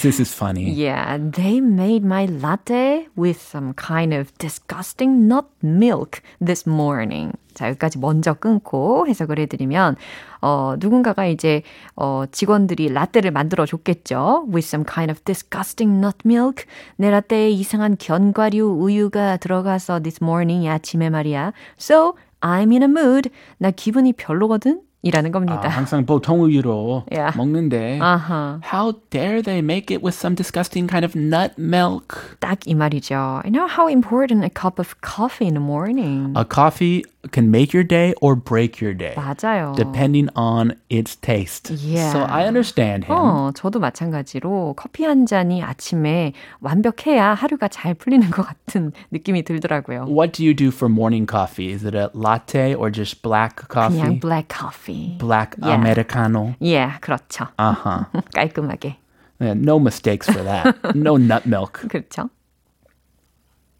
this 0.00 0.18
is 0.18 0.32
funny. 0.32 0.72
Yeah, 0.72 1.18
they 1.18 1.58
made 1.58 2.06
my 2.06 2.24
latte 2.24 3.06
with 3.14 3.38
some 3.38 3.74
kind 3.74 4.14
of 4.14 4.32
disgusting 4.38 5.28
nut 5.28 5.44
milk 5.62 6.22
this 6.42 6.66
morning. 6.66 7.32
자, 7.52 7.68
여기까지 7.68 7.98
먼저 7.98 8.32
끊고 8.32 9.06
해석을 9.06 9.38
해드리면, 9.40 9.96
어, 10.40 10.74
누군가가 10.78 11.26
이제, 11.26 11.62
어, 11.96 12.24
직원들이 12.32 12.88
라떼를 12.88 13.30
만들어 13.30 13.66
줬겠죠. 13.66 14.46
With 14.48 14.66
some 14.66 14.86
kind 14.90 15.12
of 15.12 15.22
disgusting 15.24 15.98
nut 15.98 16.16
milk. 16.24 16.64
내 16.96 17.10
라떼에 17.10 17.50
이상한 17.50 17.96
견과류 17.98 18.64
우유가 18.80 19.36
들어가서 19.36 20.00
this 20.00 20.18
morning, 20.22 20.66
아침에 20.66 21.10
말이야. 21.10 21.52
So, 21.78 22.14
I'm 22.40 22.72
in 22.72 22.82
a 22.82 22.88
mood. 22.88 23.28
나 23.58 23.70
기분이 23.70 24.14
별로거든? 24.14 24.80
이라는 25.03 25.29
아, 25.29 25.31
겁니다. 25.31 25.69
항상 25.69 26.05
보통 26.05 26.41
우유로 26.43 27.05
Yeah. 27.09 27.31
먹는데 27.37 27.99
아하. 28.01 28.59
how 28.73 28.99
dare 29.09 29.41
they 29.41 29.59
make 29.63 29.95
it 29.95 30.03
with 30.03 30.13
some 30.13 30.35
disgusting 30.35 30.89
kind 30.89 31.05
of 31.05 31.15
nut 31.17 31.53
milk? 31.57 32.35
딱 32.41 32.59
이 32.67 32.75
말이죠. 32.75 33.41
You 33.45 33.51
know 33.51 33.67
how 33.67 33.87
important 33.87 34.43
a 34.43 34.49
cup 34.51 34.77
of 34.77 34.95
coffee 35.01 35.47
in 35.47 35.53
the 35.55 35.63
morning. 35.63 36.33
A 36.35 36.43
coffee 36.43 37.05
can 37.31 37.49
make 37.51 37.73
your 37.73 37.83
day 37.83 38.13
or 38.21 38.35
break 38.35 38.79
your 38.81 38.93
day. 38.93 39.13
맞아요. 39.15 39.73
depending 39.75 40.29
on 40.35 40.73
its 40.89 41.15
taste. 41.15 41.71
Yeah. 41.71 42.11
So 42.11 42.19
I 42.23 42.45
understand 42.47 43.05
him. 43.05 43.15
어, 43.17 43.51
저도 43.53 43.79
마찬가지로 43.79 44.73
커피 44.75 45.03
한 45.05 45.25
잔이 45.25 45.61
아침에 45.63 46.33
완벽해야 46.61 47.33
하루가 47.33 47.67
잘 47.67 47.93
풀리는 47.93 48.29
것 48.31 48.43
같은 48.45 48.91
느낌이 49.11 49.43
들더라고요. 49.43 50.05
What 50.07 50.33
do 50.33 50.43
you 50.43 50.53
do 50.53 50.69
for 50.69 50.89
morning 50.89 51.25
coffee? 51.25 51.71
Is 51.71 51.83
it 51.85 51.95
a 51.95 52.09
latte 52.13 52.73
or 52.75 52.89
just 52.91 53.21
black 53.21 53.67
coffee? 53.69 53.99
그냥 53.99 54.19
black 54.19 54.47
coffee. 54.49 55.17
Black 55.19 55.55
Yeah. 55.61 55.75
americano. 55.75 56.55
예, 56.61 56.89
그렇죠. 57.01 57.47
Uh-huh. 57.57 58.05
깔끔하게. 58.33 58.95
Yeah, 59.41 59.53
no 59.53 59.79
mistakes 59.79 60.27
for 60.29 60.43
that. 60.43 60.75
no 60.95 61.15
nut 61.17 61.45
milk. 61.45 61.79
그렇죠. 61.87 62.29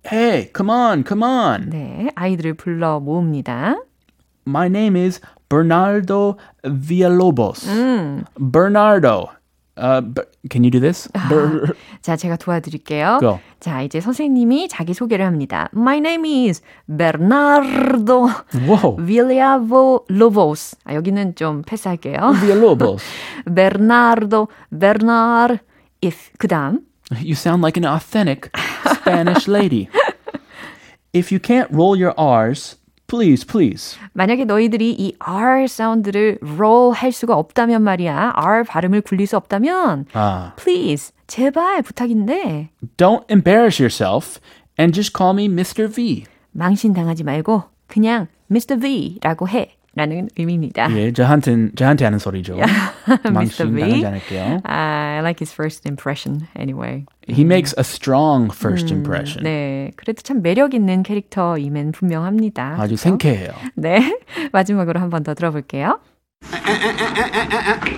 Hey, 0.05 0.49
come 0.55 0.69
on, 0.71 1.03
come 1.05 1.23
on. 1.23 1.69
네, 1.69 2.09
아이들을 2.15 2.53
불러 2.55 2.99
모읍니다. 2.99 3.75
My 4.47 4.67
name 4.67 4.95
is 4.95 5.19
Bernardo 5.49 6.37
Villalobos. 6.63 7.67
Bernardo. 8.39 9.29
Uh, 9.77 10.01
Ber- 10.01 10.27
can 10.49 10.63
you 10.63 10.71
do 10.71 10.79
this? 10.79 11.07
Ber- 11.29 11.73
자, 12.01 12.15
제가 12.17 12.35
도와드릴게요. 12.37 13.19
Go. 13.21 13.39
자, 13.59 13.81
이제 13.81 14.01
선생님이 14.01 14.67
자기 14.67 14.93
소개를 14.93 15.25
합니다. 15.25 15.69
My 15.75 15.97
name 15.99 16.47
is 16.49 16.61
Bernardo 16.87 18.27
Whoa. 18.67 18.97
Villalobos. 18.97 20.75
아, 20.85 20.95
여기는 20.95 21.35
좀 21.35 21.61
패스할게요. 21.61 22.17
Villalobos. 22.41 23.03
Bernardo, 23.45 24.47
Bernard, 24.71 25.59
if. 26.03 26.31
그 26.37 26.47
다음. 26.47 26.81
You 27.23 27.33
sound 27.33 27.63
like 27.63 27.75
an 27.77 27.85
authentic 27.85 28.51
Spanish 29.08 29.46
lady. 29.48 29.88
If 31.12 31.30
you 31.30 31.38
can't 31.38 31.68
roll 31.70 31.94
your 31.96 32.14
R's, 32.16 32.76
please, 33.06 33.44
please. 33.44 33.96
만약에 34.14 34.44
너희들이 34.46 34.92
이 34.98 35.14
R 35.20 35.68
사운드를 35.68 36.38
roll 36.42 36.92
할 36.94 37.12
수가 37.12 37.36
없다면 37.36 37.82
말이야. 37.82 38.32
R 38.34 38.64
발음을 38.64 39.02
굴릴 39.02 39.26
수 39.26 39.36
없다면 39.36 40.06
Ah. 40.14 40.52
please 40.56 41.12
제발 41.26 41.82
부탁인데 41.82 42.70
Don't 42.96 43.24
embarrass 43.30 43.78
yourself 43.80 44.40
and 44.80 44.94
just 44.94 45.12
call 45.16 45.34
me 45.34 45.46
Mr. 45.46 45.86
V. 45.88 46.24
망신당하지 46.52 47.24
말고 47.24 47.64
그냥 47.86 48.26
Mr. 48.50 48.78
V라고 48.80 49.48
해. 49.48 49.76
라는 49.95 50.29
의미입니다. 50.37 50.95
예, 50.95 51.11
저한테 51.11 51.69
저한테 51.75 52.05
하는 52.05 52.19
소리죠. 52.19 52.57
Mr. 53.07 53.31
망신 53.31 53.73
V. 53.73 53.81
당하지 53.81 54.05
않을게요. 54.05 54.61
I 54.63 55.19
like 55.19 55.39
his 55.41 55.51
first 55.51 55.87
impression 55.89 56.47
anyway. 56.57 57.05
He 57.27 57.43
makes 57.43 57.73
a 57.77 57.81
strong 57.81 58.53
first 58.53 58.93
impression. 58.93 59.43
네, 59.43 59.91
그래도 59.95 60.21
참 60.21 60.41
매력 60.43 60.73
있는 60.75 61.01
캐릭터임은 61.03 61.91
분명합니다. 61.91 62.73
아주 62.73 62.95
그렇죠? 62.95 62.97
생쾌해요. 62.97 63.49
네, 63.75 64.15
마지막으로 64.53 64.99
한 64.99 65.09
번 65.09 65.23
더 65.23 65.33
들어볼게요. 65.33 65.99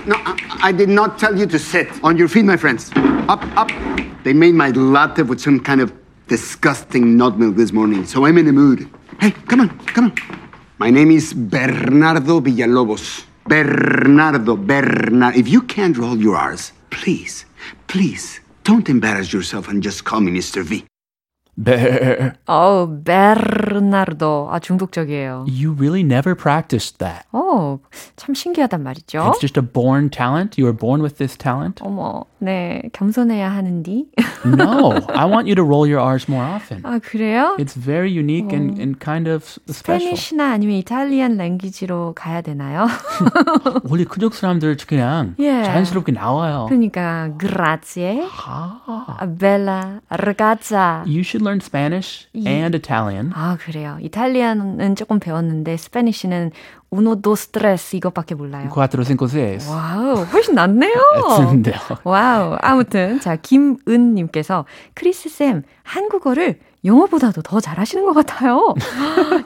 No, 0.07 0.15
I, 0.25 0.69
I 0.69 0.71
did 0.71 0.89
not 0.89 1.17
tell 1.19 1.35
you 1.37 1.45
to 1.45 1.59
sit 1.59 1.87
on 2.03 2.15
your 2.17 2.27
feet, 2.27 2.45
my 2.45 2.55
friends. 2.57 2.89
Up, 3.29 3.43
up. 3.55 3.69
They 4.23 4.33
made 4.33 4.55
my 4.55 4.71
latte 4.71 5.23
with 5.23 5.39
some 5.39 5.59
kind 5.59 5.81
of 5.81 5.91
disgusting 6.27 7.17
nut 7.17 7.37
milk 7.37 7.55
this 7.57 7.71
morning, 7.73 8.05
so 8.05 8.25
I'm 8.25 8.37
in 8.39 8.45
the 8.45 8.53
mood. 8.53 8.87
Hey, 9.19 9.31
come 9.47 9.61
on, 9.61 9.69
come 9.93 10.05
on. 10.05 10.13
My 10.78 10.90
name 10.90 11.10
is 11.12 11.32
Bernardo 11.32 12.42
Villalobos. 12.42 13.24
Bernardo, 13.48 14.56
Bernard. 14.56 15.34
If 15.34 15.48
you 15.48 15.62
can't 15.62 15.96
roll 15.96 16.18
your 16.18 16.36
R's, 16.36 16.72
please, 16.90 17.46
please, 17.86 18.40
don't 18.62 18.86
embarrass 18.90 19.32
yourself 19.32 19.68
and 19.68 19.82
just 19.82 20.04
call 20.04 20.20
me 20.20 20.30
Mr. 20.32 20.62
V. 20.62 20.84
Bear. 21.58 22.32
어우, 22.46 23.02
베르나르도. 23.02 24.48
아, 24.50 24.58
중독적이에요. 24.58 25.46
You 25.48 25.72
really 25.72 26.02
never 26.02 26.34
practiced 26.36 26.98
that. 26.98 27.24
어, 27.32 27.78
참 28.16 28.34
신기하단 28.34 28.82
말이죠. 28.82 29.20
It's 29.20 29.40
just 29.40 29.58
a 29.58 29.64
born 29.66 30.10
talent. 30.10 30.60
You 30.60 30.66
were 30.66 30.76
born 30.76 31.00
with 31.00 31.16
this 31.16 31.36
talent. 31.36 31.82
어머, 31.82 32.24
네, 32.38 32.82
겸손해야 32.92 33.50
하는디. 33.50 34.06
No, 34.44 34.92
I 35.08 35.24
want 35.24 35.48
you 35.48 35.54
to 35.54 35.64
roll 35.64 35.88
your 35.90 35.98
R's 36.00 36.28
more 36.28 36.44
often. 36.44 36.82
아, 36.84 36.98
그래요? 36.98 37.56
It's 37.58 37.74
very 37.74 38.10
unique 38.12 38.52
and, 38.52 38.78
and 38.78 39.00
kind 39.00 39.26
of 39.28 39.42
special. 39.68 40.12
스페니쉬나 40.12 40.52
아니면 40.52 40.76
이탈리안 40.76 41.36
랭귀지로 41.38 42.12
가야 42.14 42.42
되나요? 42.42 42.86
원래 43.88 44.04
그쪽 44.04 44.34
사람들 44.34 44.76
그냥 44.86 45.34
예. 45.38 45.62
자연스럽게 45.64 46.12
나와요. 46.12 46.66
그러니까 46.68 47.30
grazie, 47.38 48.22
아, 48.30 49.26
bella, 49.38 50.00
ragazza. 50.10 51.02
you 51.06 51.20
should 51.22 51.45
learn 51.46 51.60
Spanish 51.62 52.26
and 52.34 52.74
Italian. 52.76 53.30
아, 53.34 53.56
그래요. 53.60 53.98
이탈리안은 54.00 54.96
조금 54.96 55.20
배웠는데 55.20 55.76
스페니쉬는 55.76 56.50
uno, 56.90 57.14
dos, 57.20 57.48
tres 57.52 57.94
이것밖에 57.96 58.34
몰라요. 58.34 58.68
Cuatro, 58.72 59.04
cinco, 59.04 59.26
seis. 59.28 59.68
Wow, 59.70 60.24
훨씬 60.24 60.54
낫네요. 60.54 60.94
같은데요. 61.28 61.76
Wow. 62.04 62.56
아무튼 62.60 63.20
자 63.20 63.36
김은 63.36 64.14
님께서 64.14 64.64
크리스 64.94 65.28
쌤 65.28 65.62
한국어를 65.82 66.58
영어보다도 66.84 67.42
더 67.42 67.58
잘하시는 67.60 68.04
것 68.04 68.12
같아요. 68.12 68.74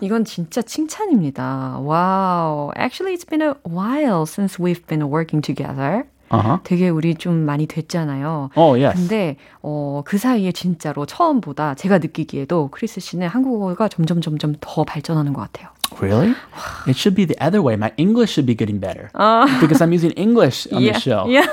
이건 0.00 0.24
진짜 0.24 0.60
칭찬입니다. 0.60 1.78
Wow. 1.80 2.70
Actually, 2.76 3.16
it's 3.16 3.24
been 3.28 3.40
a 3.42 3.54
while 3.66 4.24
since 4.26 4.58
we've 4.58 4.86
been 4.86 5.02
working 5.10 5.40
together. 5.40 6.04
Uh-huh. 6.32 6.60
되게 6.62 6.88
우리 6.88 7.14
좀 7.16 7.34
많이 7.44 7.66
됐잖아요. 7.66 8.50
Oh, 8.54 8.80
yes. 8.80 8.96
근데 8.96 9.36
어, 9.62 10.02
그 10.04 10.16
사이에 10.16 10.52
진짜로 10.52 11.04
처음보다 11.06 11.74
제가 11.74 11.98
느끼기에도 11.98 12.68
크리스 12.70 13.00
씨는 13.00 13.26
한국어가 13.28 13.88
점점 13.88 14.20
점점 14.20 14.54
더 14.60 14.84
발전하는 14.84 15.32
것 15.32 15.40
같아요. 15.42 15.70
Really? 16.00 16.32
It 16.86 16.96
should 16.96 17.16
be 17.16 17.26
the 17.26 17.36
other 17.44 17.60
way. 17.60 17.74
My 17.74 17.90
English 17.96 18.30
should 18.32 18.46
be 18.46 18.54
getting 18.54 18.78
better. 18.80 19.10
Because 19.60 19.82
I'm 19.82 19.90
using 19.92 20.12
English 20.16 20.68
on 20.72 20.82
the 20.82 20.94
show. 20.94 21.26
yeah. 21.26 21.50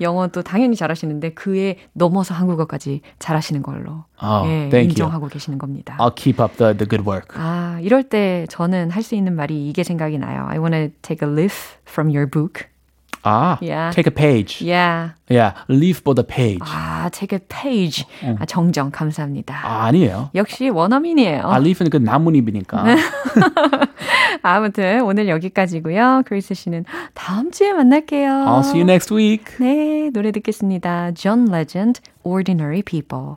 영어도 0.00 0.42
당연히 0.42 0.76
잘하시는데 0.76 1.30
그에 1.34 1.78
넘어서 1.92 2.32
한국어까지 2.34 3.00
잘하시는 3.18 3.62
걸로 3.62 4.04
Oh, 4.22 4.46
예, 4.46 4.68
thank 4.68 4.74
you. 4.74 4.90
인정하고 4.90 5.26
계시는 5.28 5.58
겁니다. 5.58 5.96
I'll 5.98 6.14
keep 6.14 6.40
up 6.40 6.56
the, 6.58 6.76
the 6.76 6.86
good 6.88 7.02
work. 7.08 7.34
아, 7.36 7.80
이럴 7.82 8.04
때 8.04 8.46
저는 8.50 8.90
할 8.90 9.02
수 9.02 9.14
있는 9.16 9.34
말이 9.34 9.68
이게 9.68 9.82
생각이 9.82 10.18
나요. 10.18 10.46
I 10.48 10.58
want 10.58 10.76
to 10.76 10.90
take 11.02 11.26
a 11.26 11.32
leaf 11.32 11.74
from 11.88 12.08
your 12.14 12.30
book. 12.30 12.66
Ah, 13.22 13.58
Yeah. 13.60 13.94
take 13.94 14.06
a 14.08 14.14
page. 14.14 14.62
Yeah. 14.64 15.10
Yeah, 15.28 15.52
leaf 15.68 16.00
for 16.00 16.14
the 16.14 16.24
page. 16.26 16.60
아, 16.62 17.10
take 17.12 17.36
a 17.36 17.40
page. 17.48 18.04
아, 18.38 18.46
정정 18.46 18.90
감사합니다. 18.90 19.60
아, 19.62 19.84
아니에요. 19.84 20.30
역시 20.34 20.68
원어민이에요. 20.68 21.42
아, 21.44 21.58
leaf는 21.58 21.90
그 21.90 21.98
나뭇잎이니까. 21.98 22.84
아무튼 24.42 25.02
오늘 25.02 25.28
여기까지고요. 25.28 26.22
크리스 26.26 26.54
씨는 26.54 26.84
다음 27.14 27.50
주에 27.50 27.72
만날게요. 27.72 28.28
I'll 28.30 28.60
see 28.60 28.80
you 28.80 28.84
next 28.90 29.12
week. 29.14 29.44
네, 29.58 30.10
노래 30.12 30.32
듣겠습니다. 30.32 31.12
John 31.14 31.48
Legend, 31.48 32.00
Ordinary 32.22 32.82
People. 32.82 33.36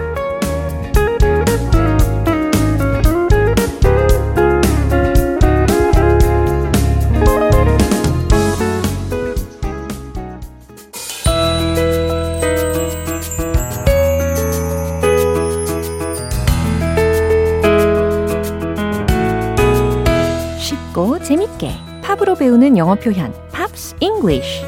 영어 22.81 22.95
표현 22.95 23.31
Pops 23.51 23.95
English 23.99 24.63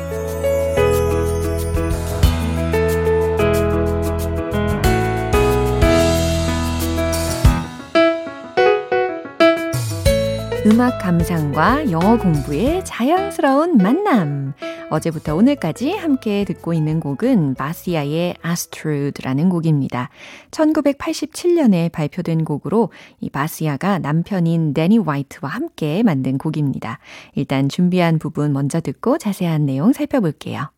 음악 10.67 10.99
감상과 10.99 11.89
영어 11.89 12.15
공부의 12.19 12.85
자연스러운 12.85 13.77
만남. 13.77 14.53
어제부터 14.93 15.35
오늘까지 15.35 15.91
함께 15.91 16.45
듣고 16.45 16.71
있는 16.71 16.99
곡은 16.99 17.55
바시아의 17.57 18.35
아스트루드라는 18.43 19.49
곡입니다. 19.49 20.09
1987년에 20.51 21.91
발표된 21.91 22.45
곡으로 22.45 22.91
이 23.19 23.31
마시아가 23.33 23.97
남편인 23.97 24.75
데니 24.75 24.99
화이트와 24.99 25.49
함께 25.49 26.03
만든 26.03 26.37
곡입니다. 26.37 26.99
일단 27.33 27.69
준비한 27.69 28.19
부분 28.19 28.53
먼저 28.53 28.79
듣고 28.81 29.17
자세한 29.17 29.65
내용 29.65 29.93
살펴볼게요. 29.93 30.69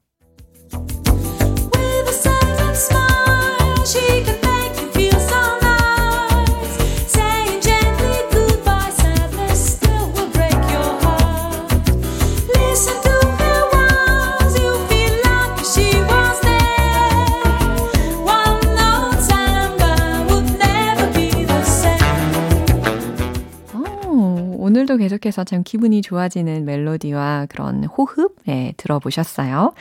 오, 24.56 24.66
오늘도 24.66 24.98
계속 24.98 25.16
계속해서 25.16 25.44
참 25.44 25.64
기분이 25.64 26.02
좋아지는 26.02 26.66
멜로디와 26.66 27.48
그런 27.50 27.86
호흡, 27.86 28.36
네, 28.46 28.74
들어보셨어요. 28.78 29.74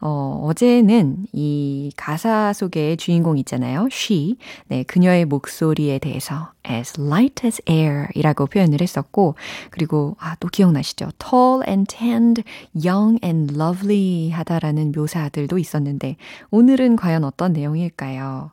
어, 0.00 0.40
어제는 0.44 1.26
이 1.32 1.92
가사 1.96 2.52
속의 2.52 2.96
주인공 2.96 3.38
있잖아요. 3.38 3.88
she. 3.90 4.36
네, 4.68 4.82
그녀의 4.84 5.24
목소리에 5.24 5.98
대해서 5.98 6.52
as 6.68 7.00
light 7.00 7.46
as 7.46 7.62
air 7.68 8.08
이라고 8.14 8.46
표현을 8.46 8.80
했었고, 8.80 9.34
그리고, 9.70 10.16
아, 10.18 10.36
또 10.40 10.48
기억나시죠? 10.48 11.10
tall 11.18 11.62
and 11.66 11.94
tanned, 11.94 12.42
young 12.74 13.18
and 13.24 13.54
lovely 13.54 14.30
하다라는 14.30 14.92
묘사들도 14.94 15.58
있었는데, 15.58 16.16
오늘은 16.50 16.96
과연 16.96 17.24
어떤 17.24 17.52
내용일까요? 17.52 18.50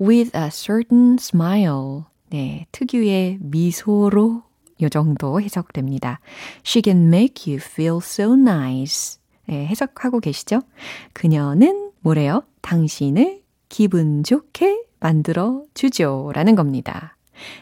with 0.00 0.36
a 0.36 0.48
certain 0.50 1.16
smile. 1.20 2.04
네, 2.30 2.66
특유의 2.72 3.38
미소로 3.40 4.42
요 4.80 4.88
정도 4.88 5.40
해석됩니다. 5.40 6.20
She 6.64 6.82
can 6.84 7.06
make 7.08 7.52
you 7.52 7.60
feel 7.62 7.98
so 7.98 8.34
nice. 8.34 9.20
네, 9.46 9.66
해석하고 9.66 10.20
계시죠? 10.20 10.60
그녀는 11.12 11.90
뭐래요? 12.00 12.42
당신을 12.62 13.42
기분 13.68 14.22
좋게 14.22 14.84
만들어 15.00 15.62
주죠. 15.74 16.30
라는 16.34 16.54
겁니다. 16.54 17.16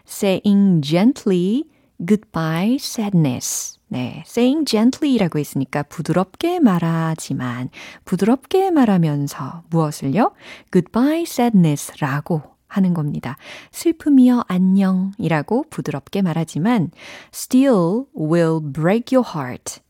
Saying 0.06 0.82
gently 0.86 1.64
goodbye 2.04 2.74
sadness. 2.76 3.78
네, 3.88 4.22
saying 4.26 4.64
gently라고 4.64 5.38
했으니까 5.38 5.82
부드럽게 5.82 6.60
말하지만 6.60 7.70
부드럽게 8.04 8.70
말하면서 8.70 9.64
무엇을요? 9.70 10.32
goodbye 10.70 11.22
sadness라고 11.22 12.42
하는 12.70 12.94
겁니다. 12.94 13.36
슬픔이여 13.72 14.44
안녕이라고 14.48 15.66
부드럽게 15.68 16.22
말하지만 16.22 16.90
still 17.34 18.04
will 18.16 18.60
break 18.72 19.16
your 19.16 19.28
heart. 19.28 19.80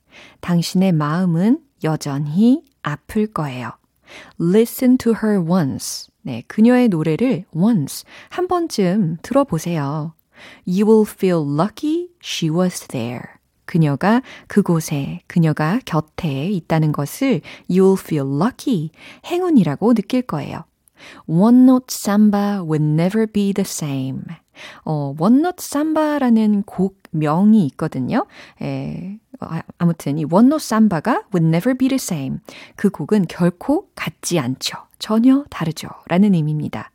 당신의 0.40 0.92
마음은 0.92 1.60
여전히 1.84 2.64
아플 2.82 3.26
거예요. 3.28 3.70
Listen 4.40 4.98
to 4.98 5.12
her 5.22 5.38
once. 5.40 6.08
네, 6.22 6.42
그녀의 6.48 6.88
노래를 6.88 7.44
once 7.54 8.04
한 8.28 8.48
번쯤 8.48 9.18
들어보세요. 9.22 10.14
You 10.66 10.86
will 10.86 11.06
feel 11.08 11.44
lucky 11.46 12.08
she 12.22 12.50
was 12.50 12.88
there. 12.88 13.22
그녀가 13.64 14.20
그곳에, 14.48 15.20
그녀가 15.28 15.78
곁에 15.84 16.48
있다는 16.48 16.90
것을 16.90 17.40
you 17.70 17.84
will 17.84 17.98
feel 18.00 18.26
lucky, 18.26 18.90
행운이라고 19.26 19.94
느낄 19.94 20.22
거예요. 20.22 20.64
One 21.26 21.62
Note 21.62 21.86
Samba 21.90 22.62
will 22.64 22.82
never 22.82 23.26
be 23.26 23.52
the 23.52 23.64
same. 23.66 24.22
어, 24.84 25.14
One 25.18 25.38
Note 25.38 25.58
Samba라는 25.58 26.64
곡 26.64 27.00
명이 27.12 27.66
있거든요. 27.68 28.26
에, 28.60 29.18
아, 29.40 29.62
아무튼 29.78 30.18
이 30.18 30.24
One 30.24 30.46
Note 30.46 30.64
Samba가 30.64 31.22
will 31.34 31.46
never 31.46 31.76
be 31.76 31.88
the 31.88 31.96
same. 31.96 32.38
그 32.76 32.90
곡은 32.90 33.26
결코 33.28 33.88
같지 33.94 34.38
않죠. 34.38 34.76
전혀 34.98 35.44
다르죠. 35.50 35.88
라는 36.08 36.34
의미입니다. 36.34 36.90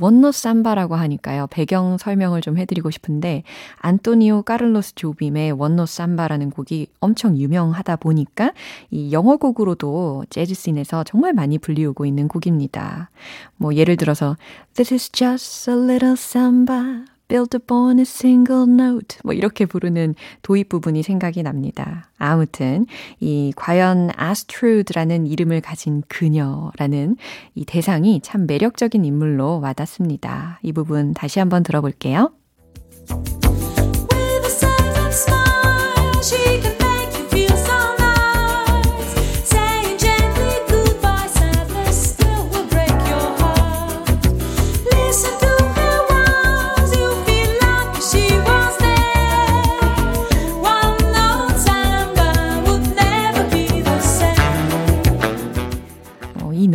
원노 0.00 0.32
삼바라고 0.32 0.94
하니까요. 0.96 1.46
배경 1.50 1.98
설명을 1.98 2.40
좀 2.40 2.58
해드리고 2.58 2.90
싶은데 2.90 3.42
안토니오 3.78 4.42
까를로스 4.42 4.94
조빔의 4.94 5.52
원노 5.52 5.86
삼바라는 5.86 6.50
곡이 6.50 6.88
엄청 7.00 7.36
유명하다 7.36 7.96
보니까 7.96 8.52
이 8.90 9.12
영어 9.12 9.36
곡으로도 9.36 10.24
재즈 10.30 10.54
scene에서 10.54 11.04
정말 11.04 11.32
많이 11.32 11.58
불리우고 11.58 12.06
있는 12.06 12.28
곡입니다. 12.28 13.10
뭐 13.56 13.74
예를 13.74 13.96
들어서 13.96 14.36
This 14.74 14.94
is 14.94 15.10
just 15.12 15.70
a 15.70 15.76
little 15.76 16.12
samba 16.12 17.04
built 17.28 17.56
upon 17.56 17.98
a 17.98 18.02
single 18.02 18.64
note. 18.68 19.18
뭐 19.22 19.34
이렇게 19.34 19.66
부르는 19.66 20.14
도입 20.42 20.68
부분이 20.68 21.02
생각이 21.02 21.42
납니다. 21.42 22.10
아무튼 22.18 22.86
이 23.20 23.52
과연 23.54 24.10
아스트루드라는 24.16 25.26
이름을 25.26 25.60
가진 25.60 26.02
그녀라는 26.08 27.16
이 27.54 27.64
대상이 27.64 28.20
참 28.22 28.46
매력적인 28.46 29.04
인물로 29.04 29.60
와닿습니다. 29.60 30.60
이 30.62 30.72
부분 30.72 31.14
다시 31.14 31.38
한번 31.38 31.62
들어볼게요. 31.62 32.32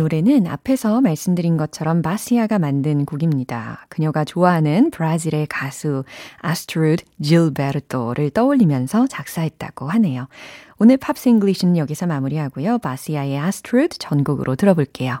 노래는 0.04 0.46
앞에서 0.46 1.00
말씀드린 1.00 1.56
것처럼 1.56 2.02
바시아가 2.02 2.58
만든 2.58 3.06
곡입니다. 3.06 3.86
그녀가 3.88 4.22
좋아하는 4.22 4.90
브라질의 4.90 5.46
가수 5.46 6.04
아스트루드 6.40 7.04
질베르토를 7.22 8.28
떠올리면서 8.28 9.06
작사했다고 9.06 9.88
하네요. 9.88 10.28
오늘 10.78 10.98
Pops 10.98 11.30
English는 11.30 11.78
여기서 11.78 12.06
마무리하고요. 12.06 12.78
바시아의 12.78 13.38
아스트루드 13.38 13.96
전곡으로 13.96 14.56
들어볼게요. 14.56 15.20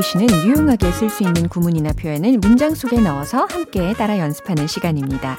English는 0.00 0.46
유용하게 0.46 0.92
쓸 0.92 1.10
수 1.10 1.24
있는 1.24 1.46
구문이나 1.48 1.92
표현을 1.92 2.38
문장 2.38 2.74
속에 2.74 3.00
넣어서 3.00 3.44
함께 3.44 3.92
따라 3.92 4.18
연습하는 4.18 4.66
시간입니다. 4.66 5.36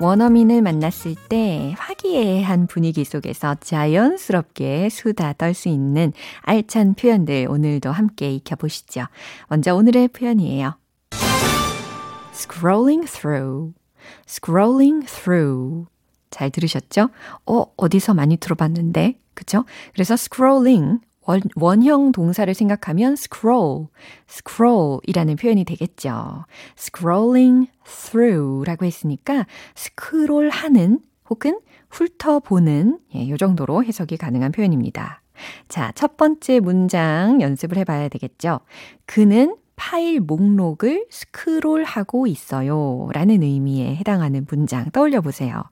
원어민을 0.00 0.62
만났을 0.62 1.14
때 1.28 1.76
화기애애한 1.78 2.66
분위기 2.66 3.04
속에서 3.04 3.54
자연스럽게 3.60 4.88
수다 4.88 5.34
떨 5.34 5.54
수 5.54 5.68
있는 5.68 6.12
알찬 6.42 6.94
표현들 6.94 7.46
오늘도 7.48 7.92
함께 7.92 8.32
익혀보시죠. 8.32 9.06
먼저 9.48 9.76
오늘의 9.76 10.08
표현이에요. 10.08 10.76
scrolling 12.34 13.08
through, 13.08 13.74
scrolling 14.26 15.06
through. 15.06 15.86
잘 16.30 16.50
들으셨죠? 16.50 17.10
어, 17.46 17.64
어디서 17.76 18.14
많이 18.14 18.36
들어봤는데? 18.38 19.20
그죠? 19.34 19.64
그래서 19.92 20.14
scrolling, 20.14 20.98
원, 21.30 21.40
원형 21.54 22.10
동사를 22.10 22.52
생각하면 22.52 23.12
scroll, 23.12 23.86
scroll이라는 24.28 25.36
표현이 25.36 25.64
되겠죠. 25.64 26.44
scrolling 26.76 27.70
through라고 27.84 28.84
했으니까 28.84 29.46
스크롤하는 29.76 30.98
혹은 31.28 31.60
훑어보는 31.88 32.98
예, 33.14 33.28
요 33.28 33.36
정도로 33.36 33.84
해석이 33.84 34.16
가능한 34.16 34.50
표현입니다. 34.50 35.22
자, 35.68 35.92
첫 35.94 36.16
번째 36.16 36.58
문장 36.60 37.40
연습을 37.40 37.78
해봐야 37.78 38.08
되겠죠. 38.08 38.60
그는 39.06 39.56
파일 39.76 40.20
목록을 40.20 41.06
스크롤하고 41.08 42.26
있어요. 42.26 43.08
라는 43.14 43.42
의미에 43.42 43.96
해당하는 43.96 44.44
문장 44.50 44.90
떠올려 44.90 45.22
보세요. 45.22 45.62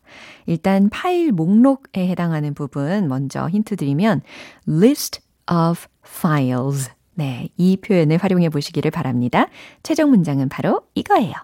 일단 0.46 0.88
파일 0.88 1.32
목록에 1.32 2.08
해당하는 2.08 2.54
부분 2.54 3.08
먼저 3.08 3.48
힌트 3.50 3.76
드리면 3.76 4.22
list 4.66 5.20
of 5.50 5.87
files. 6.04 6.90
네, 7.14 7.48
이 7.56 7.76
표현을 7.76 8.18
활용해 8.18 8.48
보시기를 8.48 8.90
바랍니다. 8.90 9.48
최종 9.82 10.11
문장은 10.11 10.48
바로 10.48 10.82
이거예요. 10.94 11.34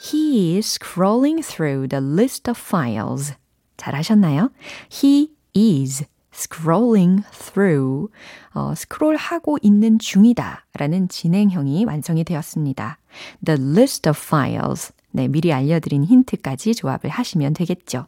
He 0.00 0.56
is 0.56 0.78
scrolling 0.80 1.42
through 1.42 1.88
the 1.88 2.04
list 2.04 2.50
of 2.50 2.58
files. 2.60 3.34
잘하셨나요? 3.76 4.50
He 4.90 5.30
is 5.56 6.04
scrolling 6.32 7.24
through, 7.32 8.08
어, 8.54 8.74
스크롤하고 8.74 9.58
있는 9.62 9.98
중이다 9.98 10.66
라는 10.74 11.08
진행형이 11.08 11.84
완성이 11.84 12.24
되었습니다. 12.24 12.98
The 13.44 13.60
list 13.60 14.08
of 14.08 14.18
files. 14.18 14.92
네, 15.10 15.26
미리 15.28 15.52
알려드린 15.52 16.04
힌트까지 16.04 16.74
조합을 16.74 17.10
하시면 17.10 17.54
되겠죠. 17.54 18.06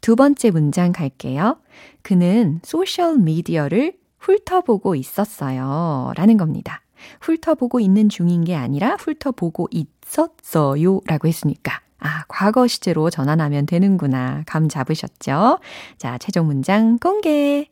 두 0.00 0.16
번째 0.16 0.50
문장 0.50 0.92
갈게요. 0.92 1.58
그는 2.02 2.60
소셜 2.62 3.18
미디어를 3.18 3.94
훑어보고 4.18 4.94
있었어요. 4.94 6.12
라는 6.16 6.36
겁니다. 6.36 6.82
훑어보고 7.20 7.80
있는 7.80 8.08
중인 8.08 8.44
게 8.44 8.54
아니라 8.54 8.96
훑어보고 8.96 9.68
있었어요. 9.70 11.00
라고 11.06 11.28
했으니까 11.28 11.80
아, 12.00 12.24
과거 12.28 12.66
시제로 12.66 13.10
전환하면 13.10 13.66
되는구나. 13.66 14.44
감 14.46 14.68
잡으셨죠? 14.68 15.58
자, 15.98 16.18
최종 16.18 16.46
문장 16.46 16.98
공개. 16.98 17.68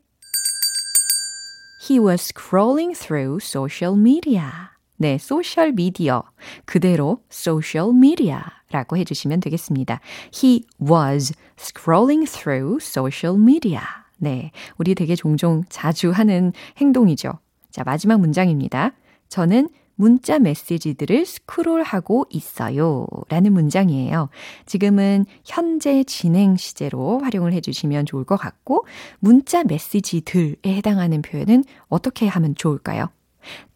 He 1.88 2.00
was 2.00 2.32
scrolling 2.32 2.98
through 2.98 3.38
social 3.40 3.96
media. 3.96 4.75
네, 4.96 5.18
소셜 5.18 5.72
미디어. 5.72 6.22
그대로 6.64 7.22
social 7.30 7.90
media 7.94 8.38
라고 8.70 8.96
해 8.96 9.04
주시면 9.04 9.40
되겠습니다. 9.40 10.00
He 10.34 10.64
was 10.80 11.34
scrolling 11.58 12.30
through 12.30 12.78
social 12.80 13.40
media. 13.40 13.80
네, 14.18 14.50
우리 14.78 14.94
되게 14.94 15.14
종종 15.14 15.64
자주 15.68 16.10
하는 16.10 16.52
행동이죠. 16.78 17.38
자, 17.70 17.84
마지막 17.84 18.18
문장입니다. 18.20 18.92
저는 19.28 19.68
문자 19.96 20.38
메시지들을 20.38 21.24
스크롤하고 21.24 22.26
있어요. 22.30 23.06
라는 23.28 23.52
문장이에요. 23.52 24.28
지금은 24.66 25.24
현재 25.44 26.04
진행 26.04 26.56
시제로 26.56 27.18
활용을 27.20 27.52
해주시면 27.54 28.06
좋을 28.06 28.24
것 28.24 28.36
같고, 28.36 28.86
문자 29.18 29.64
메시지들에 29.64 30.56
해당하는 30.66 31.22
표현은 31.22 31.64
어떻게 31.88 32.28
하면 32.28 32.54
좋을까요? 32.54 33.08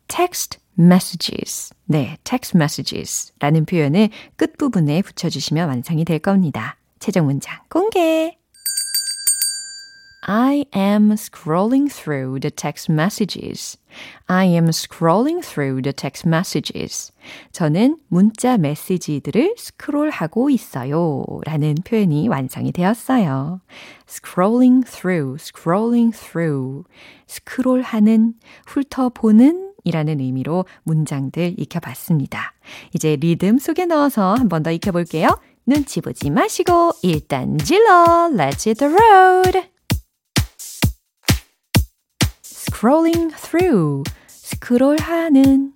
text 0.09 0.59
messages. 0.81 1.75
네, 1.85 2.16
text 2.25 2.57
messages 2.57 3.33
라는 3.38 3.64
표현을 3.64 4.09
끝부분에 4.37 5.03
붙여주시면 5.03 5.69
완성이 5.69 6.05
될 6.05 6.19
겁니다. 6.19 6.77
최종 6.99 7.27
문장 7.27 7.59
공개! 7.69 8.40
I 10.23 10.66
am 10.77 11.12
scrolling 11.16 11.88
through 11.88 12.40
the 12.40 12.51
text 12.51 12.90
messages. 12.90 13.79
I 14.29 14.45
am 14.45 14.69
scrolling 14.69 15.40
through 15.40 15.81
the 15.83 15.95
text 15.95 16.29
messages. 16.29 17.11
저는 17.53 17.99
문자 18.09 18.59
메시지들을 18.59 19.55
스크롤하고 19.57 20.51
있어요. 20.51 21.25
라는 21.45 21.75
표현이 21.85 22.29
완성이 22.29 22.71
되었어요. 22.71 23.61
scrolling 24.07 24.85
through, 24.85 25.37
scrolling 25.40 26.14
through. 26.14 26.85
스크롤하는, 27.27 28.35
훑어보는 28.66 29.69
이라는 29.84 30.19
의미로 30.19 30.65
문장들 30.84 31.56
익혀봤습니다. 31.58 32.54
이제 32.93 33.15
리듬 33.15 33.60
속에 33.60 33.86
넣어서 33.86 34.34
한 34.36 34.49
번 34.49 34.63
더 34.63 34.71
익혀볼게요. 34.71 35.30
눈치 35.67 36.01
보지 36.01 36.30
마시고 36.30 36.93
일단 37.04 37.58
질러 37.58 38.30
Let's 38.32 38.65
hit 38.67 38.80
the 38.80 38.93
road! 38.93 39.62
scrolling 42.43 43.32
through 43.36 44.04
스크롤하는 44.28 45.71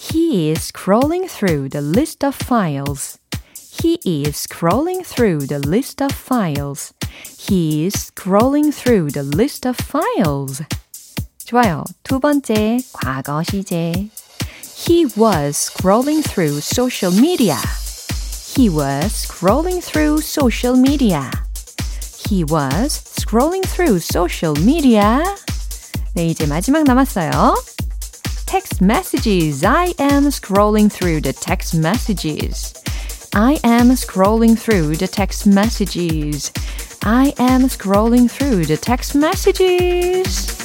He 0.00 0.50
is 0.50 0.60
scrolling 0.72 1.28
through 1.28 1.68
the 1.68 1.82
list 1.82 2.24
of 2.24 2.34
files. 2.34 3.18
He 3.54 3.98
is 4.24 4.36
scrolling 4.36 5.04
through 5.04 5.46
the 5.46 5.58
list 5.60 6.00
of 6.02 6.12
files. 6.12 6.94
He 7.38 7.84
is 7.86 7.94
scrolling 7.94 8.72
through 8.72 9.10
the 9.10 9.22
list 9.22 9.66
of 9.66 9.76
files. 9.76 10.62
좋아요. 11.44 11.84
두 12.02 12.20
번째, 12.20 12.78
과거 12.92 13.42
시제. 13.42 14.08
He 14.62 15.06
was 15.16 15.56
scrolling 15.56 16.22
through 16.22 16.60
social 16.60 17.12
media. 17.12 17.56
He 18.56 18.68
was 18.68 19.26
scrolling 19.26 19.82
through 19.82 20.20
social 20.20 20.76
media. 20.76 21.30
He 22.28 22.44
was 22.44 23.00
scrolling 23.18 23.62
through 23.64 24.00
social 24.00 24.54
media. 24.60 25.22
네, 26.14 26.26
이제 26.26 26.46
마지막 26.46 26.84
남았어요. 26.84 27.56
Text 28.46 28.82
messages. 28.82 29.64
I 29.64 29.94
am 29.98 30.28
scrolling 30.28 30.90
through 30.90 31.22
the 31.22 31.32
text 31.32 31.76
messages. 31.76 32.74
I 33.34 33.58
am 33.64 33.92
scrolling 33.92 34.58
through 34.58 34.96
the 34.96 35.06
text 35.06 35.46
messages. 35.46 36.52
I 37.04 37.34
am 37.38 37.68
scrolling 37.68 38.28
through 38.30 38.66
the 38.66 38.76
text 38.76 39.14
messages. 39.14 40.61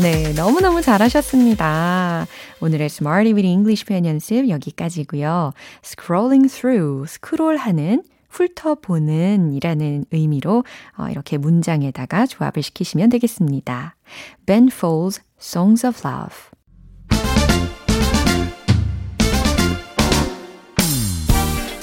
네, 0.00 0.32
너무너무 0.32 0.80
잘하셨습니다. 0.80 2.26
오늘의 2.60 2.86
Smarty 2.86 3.34
with 3.34 3.46
English 3.46 3.84
표현 3.84 4.06
연습 4.06 4.48
여기까지고요. 4.48 5.52
Scrolling 5.84 6.48
through, 6.48 7.06
스크롤하는 7.06 8.02
훑어보는 8.30 9.52
이라는 9.52 10.06
의미로 10.10 10.64
어, 10.96 11.08
이렇게 11.10 11.36
문장에다가 11.36 12.26
조합을 12.26 12.62
시키시면 12.62 13.10
되겠습니다. 13.10 13.94
Ben 14.46 14.70
Folds 14.72 15.20
Songs 15.38 15.86
of 15.86 16.00
Love 16.08 16.36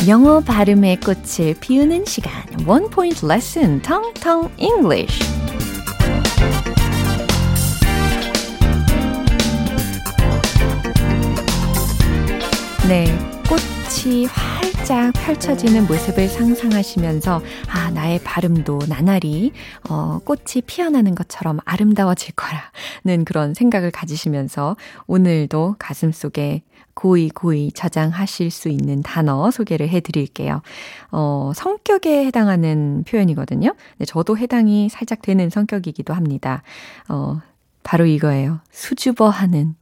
영어 0.08 0.40
발음의 0.40 1.02
꽃을 1.02 1.56
피우는 1.62 2.06
시간 2.06 2.34
One 2.68 2.90
Point 2.90 3.24
Lesson 3.24 3.82
Tong 3.84 4.12
Tong 4.20 4.52
English 4.58 5.20
네, 12.90 13.06
꽃이 13.48 14.26
활짝 14.26 15.14
펼쳐지는 15.14 15.86
모습을 15.86 16.28
상상하시면서 16.28 17.40
아 17.70 17.92
나의 17.92 18.20
발음도 18.24 18.80
나날이 18.90 19.52
어, 19.88 20.18
꽃이 20.26 20.64
피어나는 20.66 21.14
것처럼 21.14 21.60
아름다워질 21.66 22.34
거라는 22.34 23.26
그런 23.26 23.54
생각을 23.54 23.92
가지시면서 23.92 24.76
오늘도 25.06 25.76
가슴 25.78 26.12
속에 26.12 26.64
고이 26.96 27.30
고이 27.30 27.74
저장하실 27.74 28.50
수 28.50 28.70
있는 28.70 29.04
단어 29.04 29.52
소개를 29.52 29.88
해드릴게요. 29.90 30.64
어, 31.12 31.52
성격에 31.54 32.26
해당하는 32.26 33.04
표현이거든요. 33.08 33.76
네, 34.00 34.06
저도 34.06 34.36
해당이 34.36 34.90
살짝 34.90 35.22
되는 35.22 35.52
성격이기도 35.52 36.16
합니다. 36.16 36.64
어, 37.08 37.40
바로 37.84 38.08
이거예요. 38.08 38.62
수줍어하는 38.72 39.76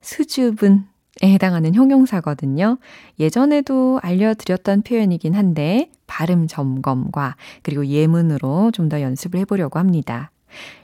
수줍은 0.00 0.91
에 1.20 1.30
해당하는 1.32 1.74
형용사거든요. 1.74 2.78
예전에도 3.20 4.00
알려드렸던 4.02 4.82
표현이긴 4.82 5.34
한데 5.34 5.90
발음 6.06 6.46
점검과 6.46 7.36
그리고 7.62 7.86
예문으로 7.86 8.70
좀 8.72 8.88
더 8.88 9.00
연습을 9.00 9.38
해보려고 9.40 9.78
합니다. 9.78 10.30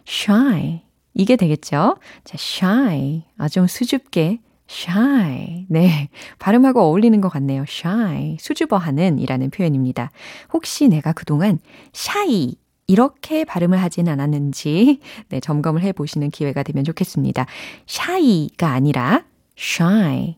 shy 0.07 0.83
이게 1.15 1.37
되겠죠? 1.37 1.97
자, 2.25 2.35
shy 2.39 3.25
아, 3.39 3.49
좀 3.49 3.67
수줍게 3.67 4.41
shy. 4.71 5.67
네. 5.69 6.09
발음하고 6.39 6.81
어울리는 6.83 7.21
것 7.23 7.29
같네요. 7.31 7.65
shy. 7.67 8.37
수줍어하는 8.39 9.19
이라는 9.19 9.51
표현입니다. 9.51 10.11
혹시 10.53 10.89
내가 10.89 11.13
그동안 11.13 11.59
shy 11.95 12.55
이렇게 12.87 13.45
발음을 13.45 13.81
하진 13.83 14.09
않았는지 14.09 15.01
네, 15.31 15.41
점검을 15.41 15.83
해 15.83 15.93
보시는 15.93 16.31
기회가 16.31 16.63
되면 16.63 16.85
좋겠습니다. 16.85 17.47
shy가 17.89 18.69
아니라 18.73 19.25
shy, 19.59 20.37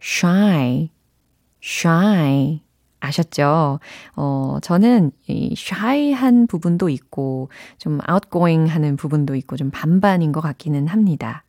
shy, 0.00 0.90
shy. 1.62 2.60
아셨죠? 2.98 3.78
어, 4.16 4.58
저는 4.62 5.12
이 5.28 5.54
shy한 5.54 6.46
부분도 6.46 6.88
있고, 6.88 7.50
좀 7.78 8.00
outgoing 8.10 8.70
하는 8.70 8.96
부분도 8.96 9.34
있고, 9.36 9.56
좀 9.56 9.70
반반인 9.70 10.32
것 10.32 10.40
같기는 10.40 10.88
합니다. 10.88 11.44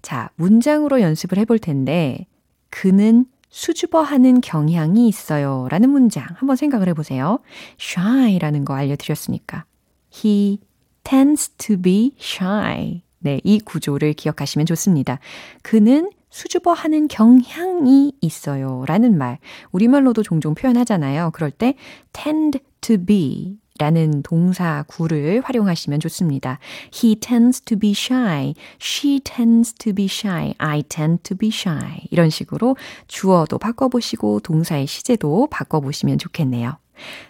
자, 0.00 0.30
문장으로 0.36 1.00
연습을 1.00 1.36
해볼 1.38 1.58
텐데, 1.58 2.26
그는 2.70 3.26
수줍어하는 3.50 4.40
경향이 4.40 5.06
있어요. 5.08 5.68
라는 5.70 5.90
문장 5.90 6.26
한번 6.36 6.56
생각을 6.56 6.88
해보세요. 6.88 7.40
shy라는 7.78 8.64
거 8.64 8.74
알려드렸으니까. 8.74 9.64
He 10.12 10.58
tends 11.02 11.50
to 11.50 11.76
be 11.76 12.16
shy. 12.18 13.02
네, 13.18 13.40
이 13.44 13.60
구조를 13.60 14.12
기억하시면 14.14 14.66
좋습니다. 14.66 15.18
그는 15.62 16.10
수줍어 16.34 16.72
하는 16.72 17.06
경향이 17.06 18.12
있어요. 18.20 18.82
라는 18.88 19.16
말. 19.16 19.38
우리말로도 19.70 20.24
종종 20.24 20.56
표현하잖아요. 20.56 21.30
그럴 21.32 21.52
때 21.52 21.76
tend 22.12 22.58
to 22.80 22.98
be 22.98 23.56
라는 23.78 24.20
동사 24.24 24.84
구를 24.88 25.42
활용하시면 25.44 26.00
좋습니다. 26.00 26.58
He 26.92 27.14
tends 27.14 27.60
to 27.60 27.78
be 27.78 27.92
shy. 27.92 28.54
She 28.80 29.20
tends 29.20 29.74
to 29.74 29.92
be 29.92 30.06
shy. 30.06 30.54
I 30.58 30.82
tend 30.82 31.22
to 31.22 31.36
be 31.36 31.50
shy. 31.50 32.00
이런 32.10 32.30
식으로 32.30 32.76
주어도 33.06 33.56
바꿔보시고 33.58 34.40
동사의 34.40 34.88
시제도 34.88 35.46
바꿔보시면 35.52 36.18
좋겠네요. 36.18 36.76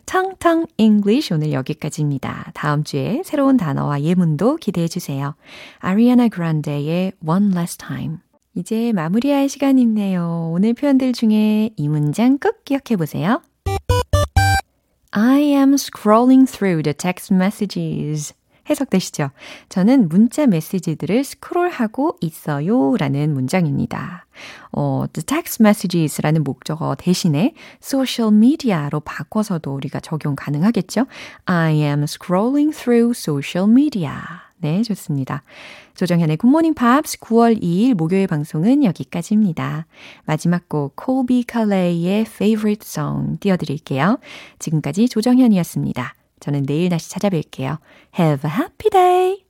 텅텅 0.07 0.67
English 0.79 1.33
오늘 1.33 1.53
여기까지입니다. 1.53 2.53
다음 2.55 2.85
주에 2.85 3.21
새로운 3.23 3.59
단어와 3.59 4.01
예문도 4.01 4.57
기대해 4.57 4.89
주세요. 4.89 5.35
아리아나 5.79 6.29
그란데의 6.29 7.13
One 7.23 7.53
Last 7.53 7.79
Time. 7.79 8.24
이제 8.55 8.93
마무리할 8.93 9.49
시간이네요. 9.49 10.51
오늘 10.53 10.75
표현들 10.75 11.13
중에 11.13 11.71
이 11.77 11.89
문장 11.89 12.39
꼭 12.39 12.65
기억해 12.65 12.97
보세요. 12.97 13.43
I 15.11 15.41
am 15.43 15.75
scrolling 15.75 16.51
through 16.51 16.83
the 16.83 16.95
text 16.95 17.35
messages. 17.35 18.35
해석되시죠? 18.71 19.31
저는 19.69 20.09
문자 20.09 20.47
메시지들을 20.47 21.23
스크롤하고 21.23 22.17
있어요 22.21 22.97
라는 22.97 23.35
문장입니다. 23.35 24.27
어, 24.73 25.05
the 25.13 25.25
text 25.25 25.63
messages라는 25.63 26.45
목적어 26.45 26.95
대신에 26.95 27.53
social 27.83 28.35
media로 28.35 29.01
바꿔서도 29.01 29.75
우리가 29.75 30.01
적용 30.01 30.35
가능하겠죠? 30.35 31.07
I 31.45 31.75
am 31.75 32.05
scrolling 32.05 32.75
through 32.75 33.11
social 33.11 33.69
media. 33.71 34.44
네, 34.59 34.83
좋습니다. 34.83 35.43
조정현의 35.95 36.39
굿모닝 36.39 36.75
팝스 36.75 37.19
9월 37.19 37.61
2일 37.61 37.95
목요일 37.95 38.27
방송은 38.27 38.83
여기까지입니다. 38.85 39.87
마지막 40.25 40.69
곡 40.69 40.97
콜비 40.97 41.45
칼레이의 41.45 42.23
Favorite 42.23 42.87
Song 42.87 43.39
띄워드릴게요. 43.41 44.19
지금까지 44.59 45.09
조정현이었습니다. 45.09 46.15
저는 46.41 46.65
내일 46.65 46.89
다시 46.89 47.11
찾아뵐게요. 47.11 47.79
Have 48.19 48.51
a 48.51 48.57
happy 48.57 48.91
day! 48.91 49.44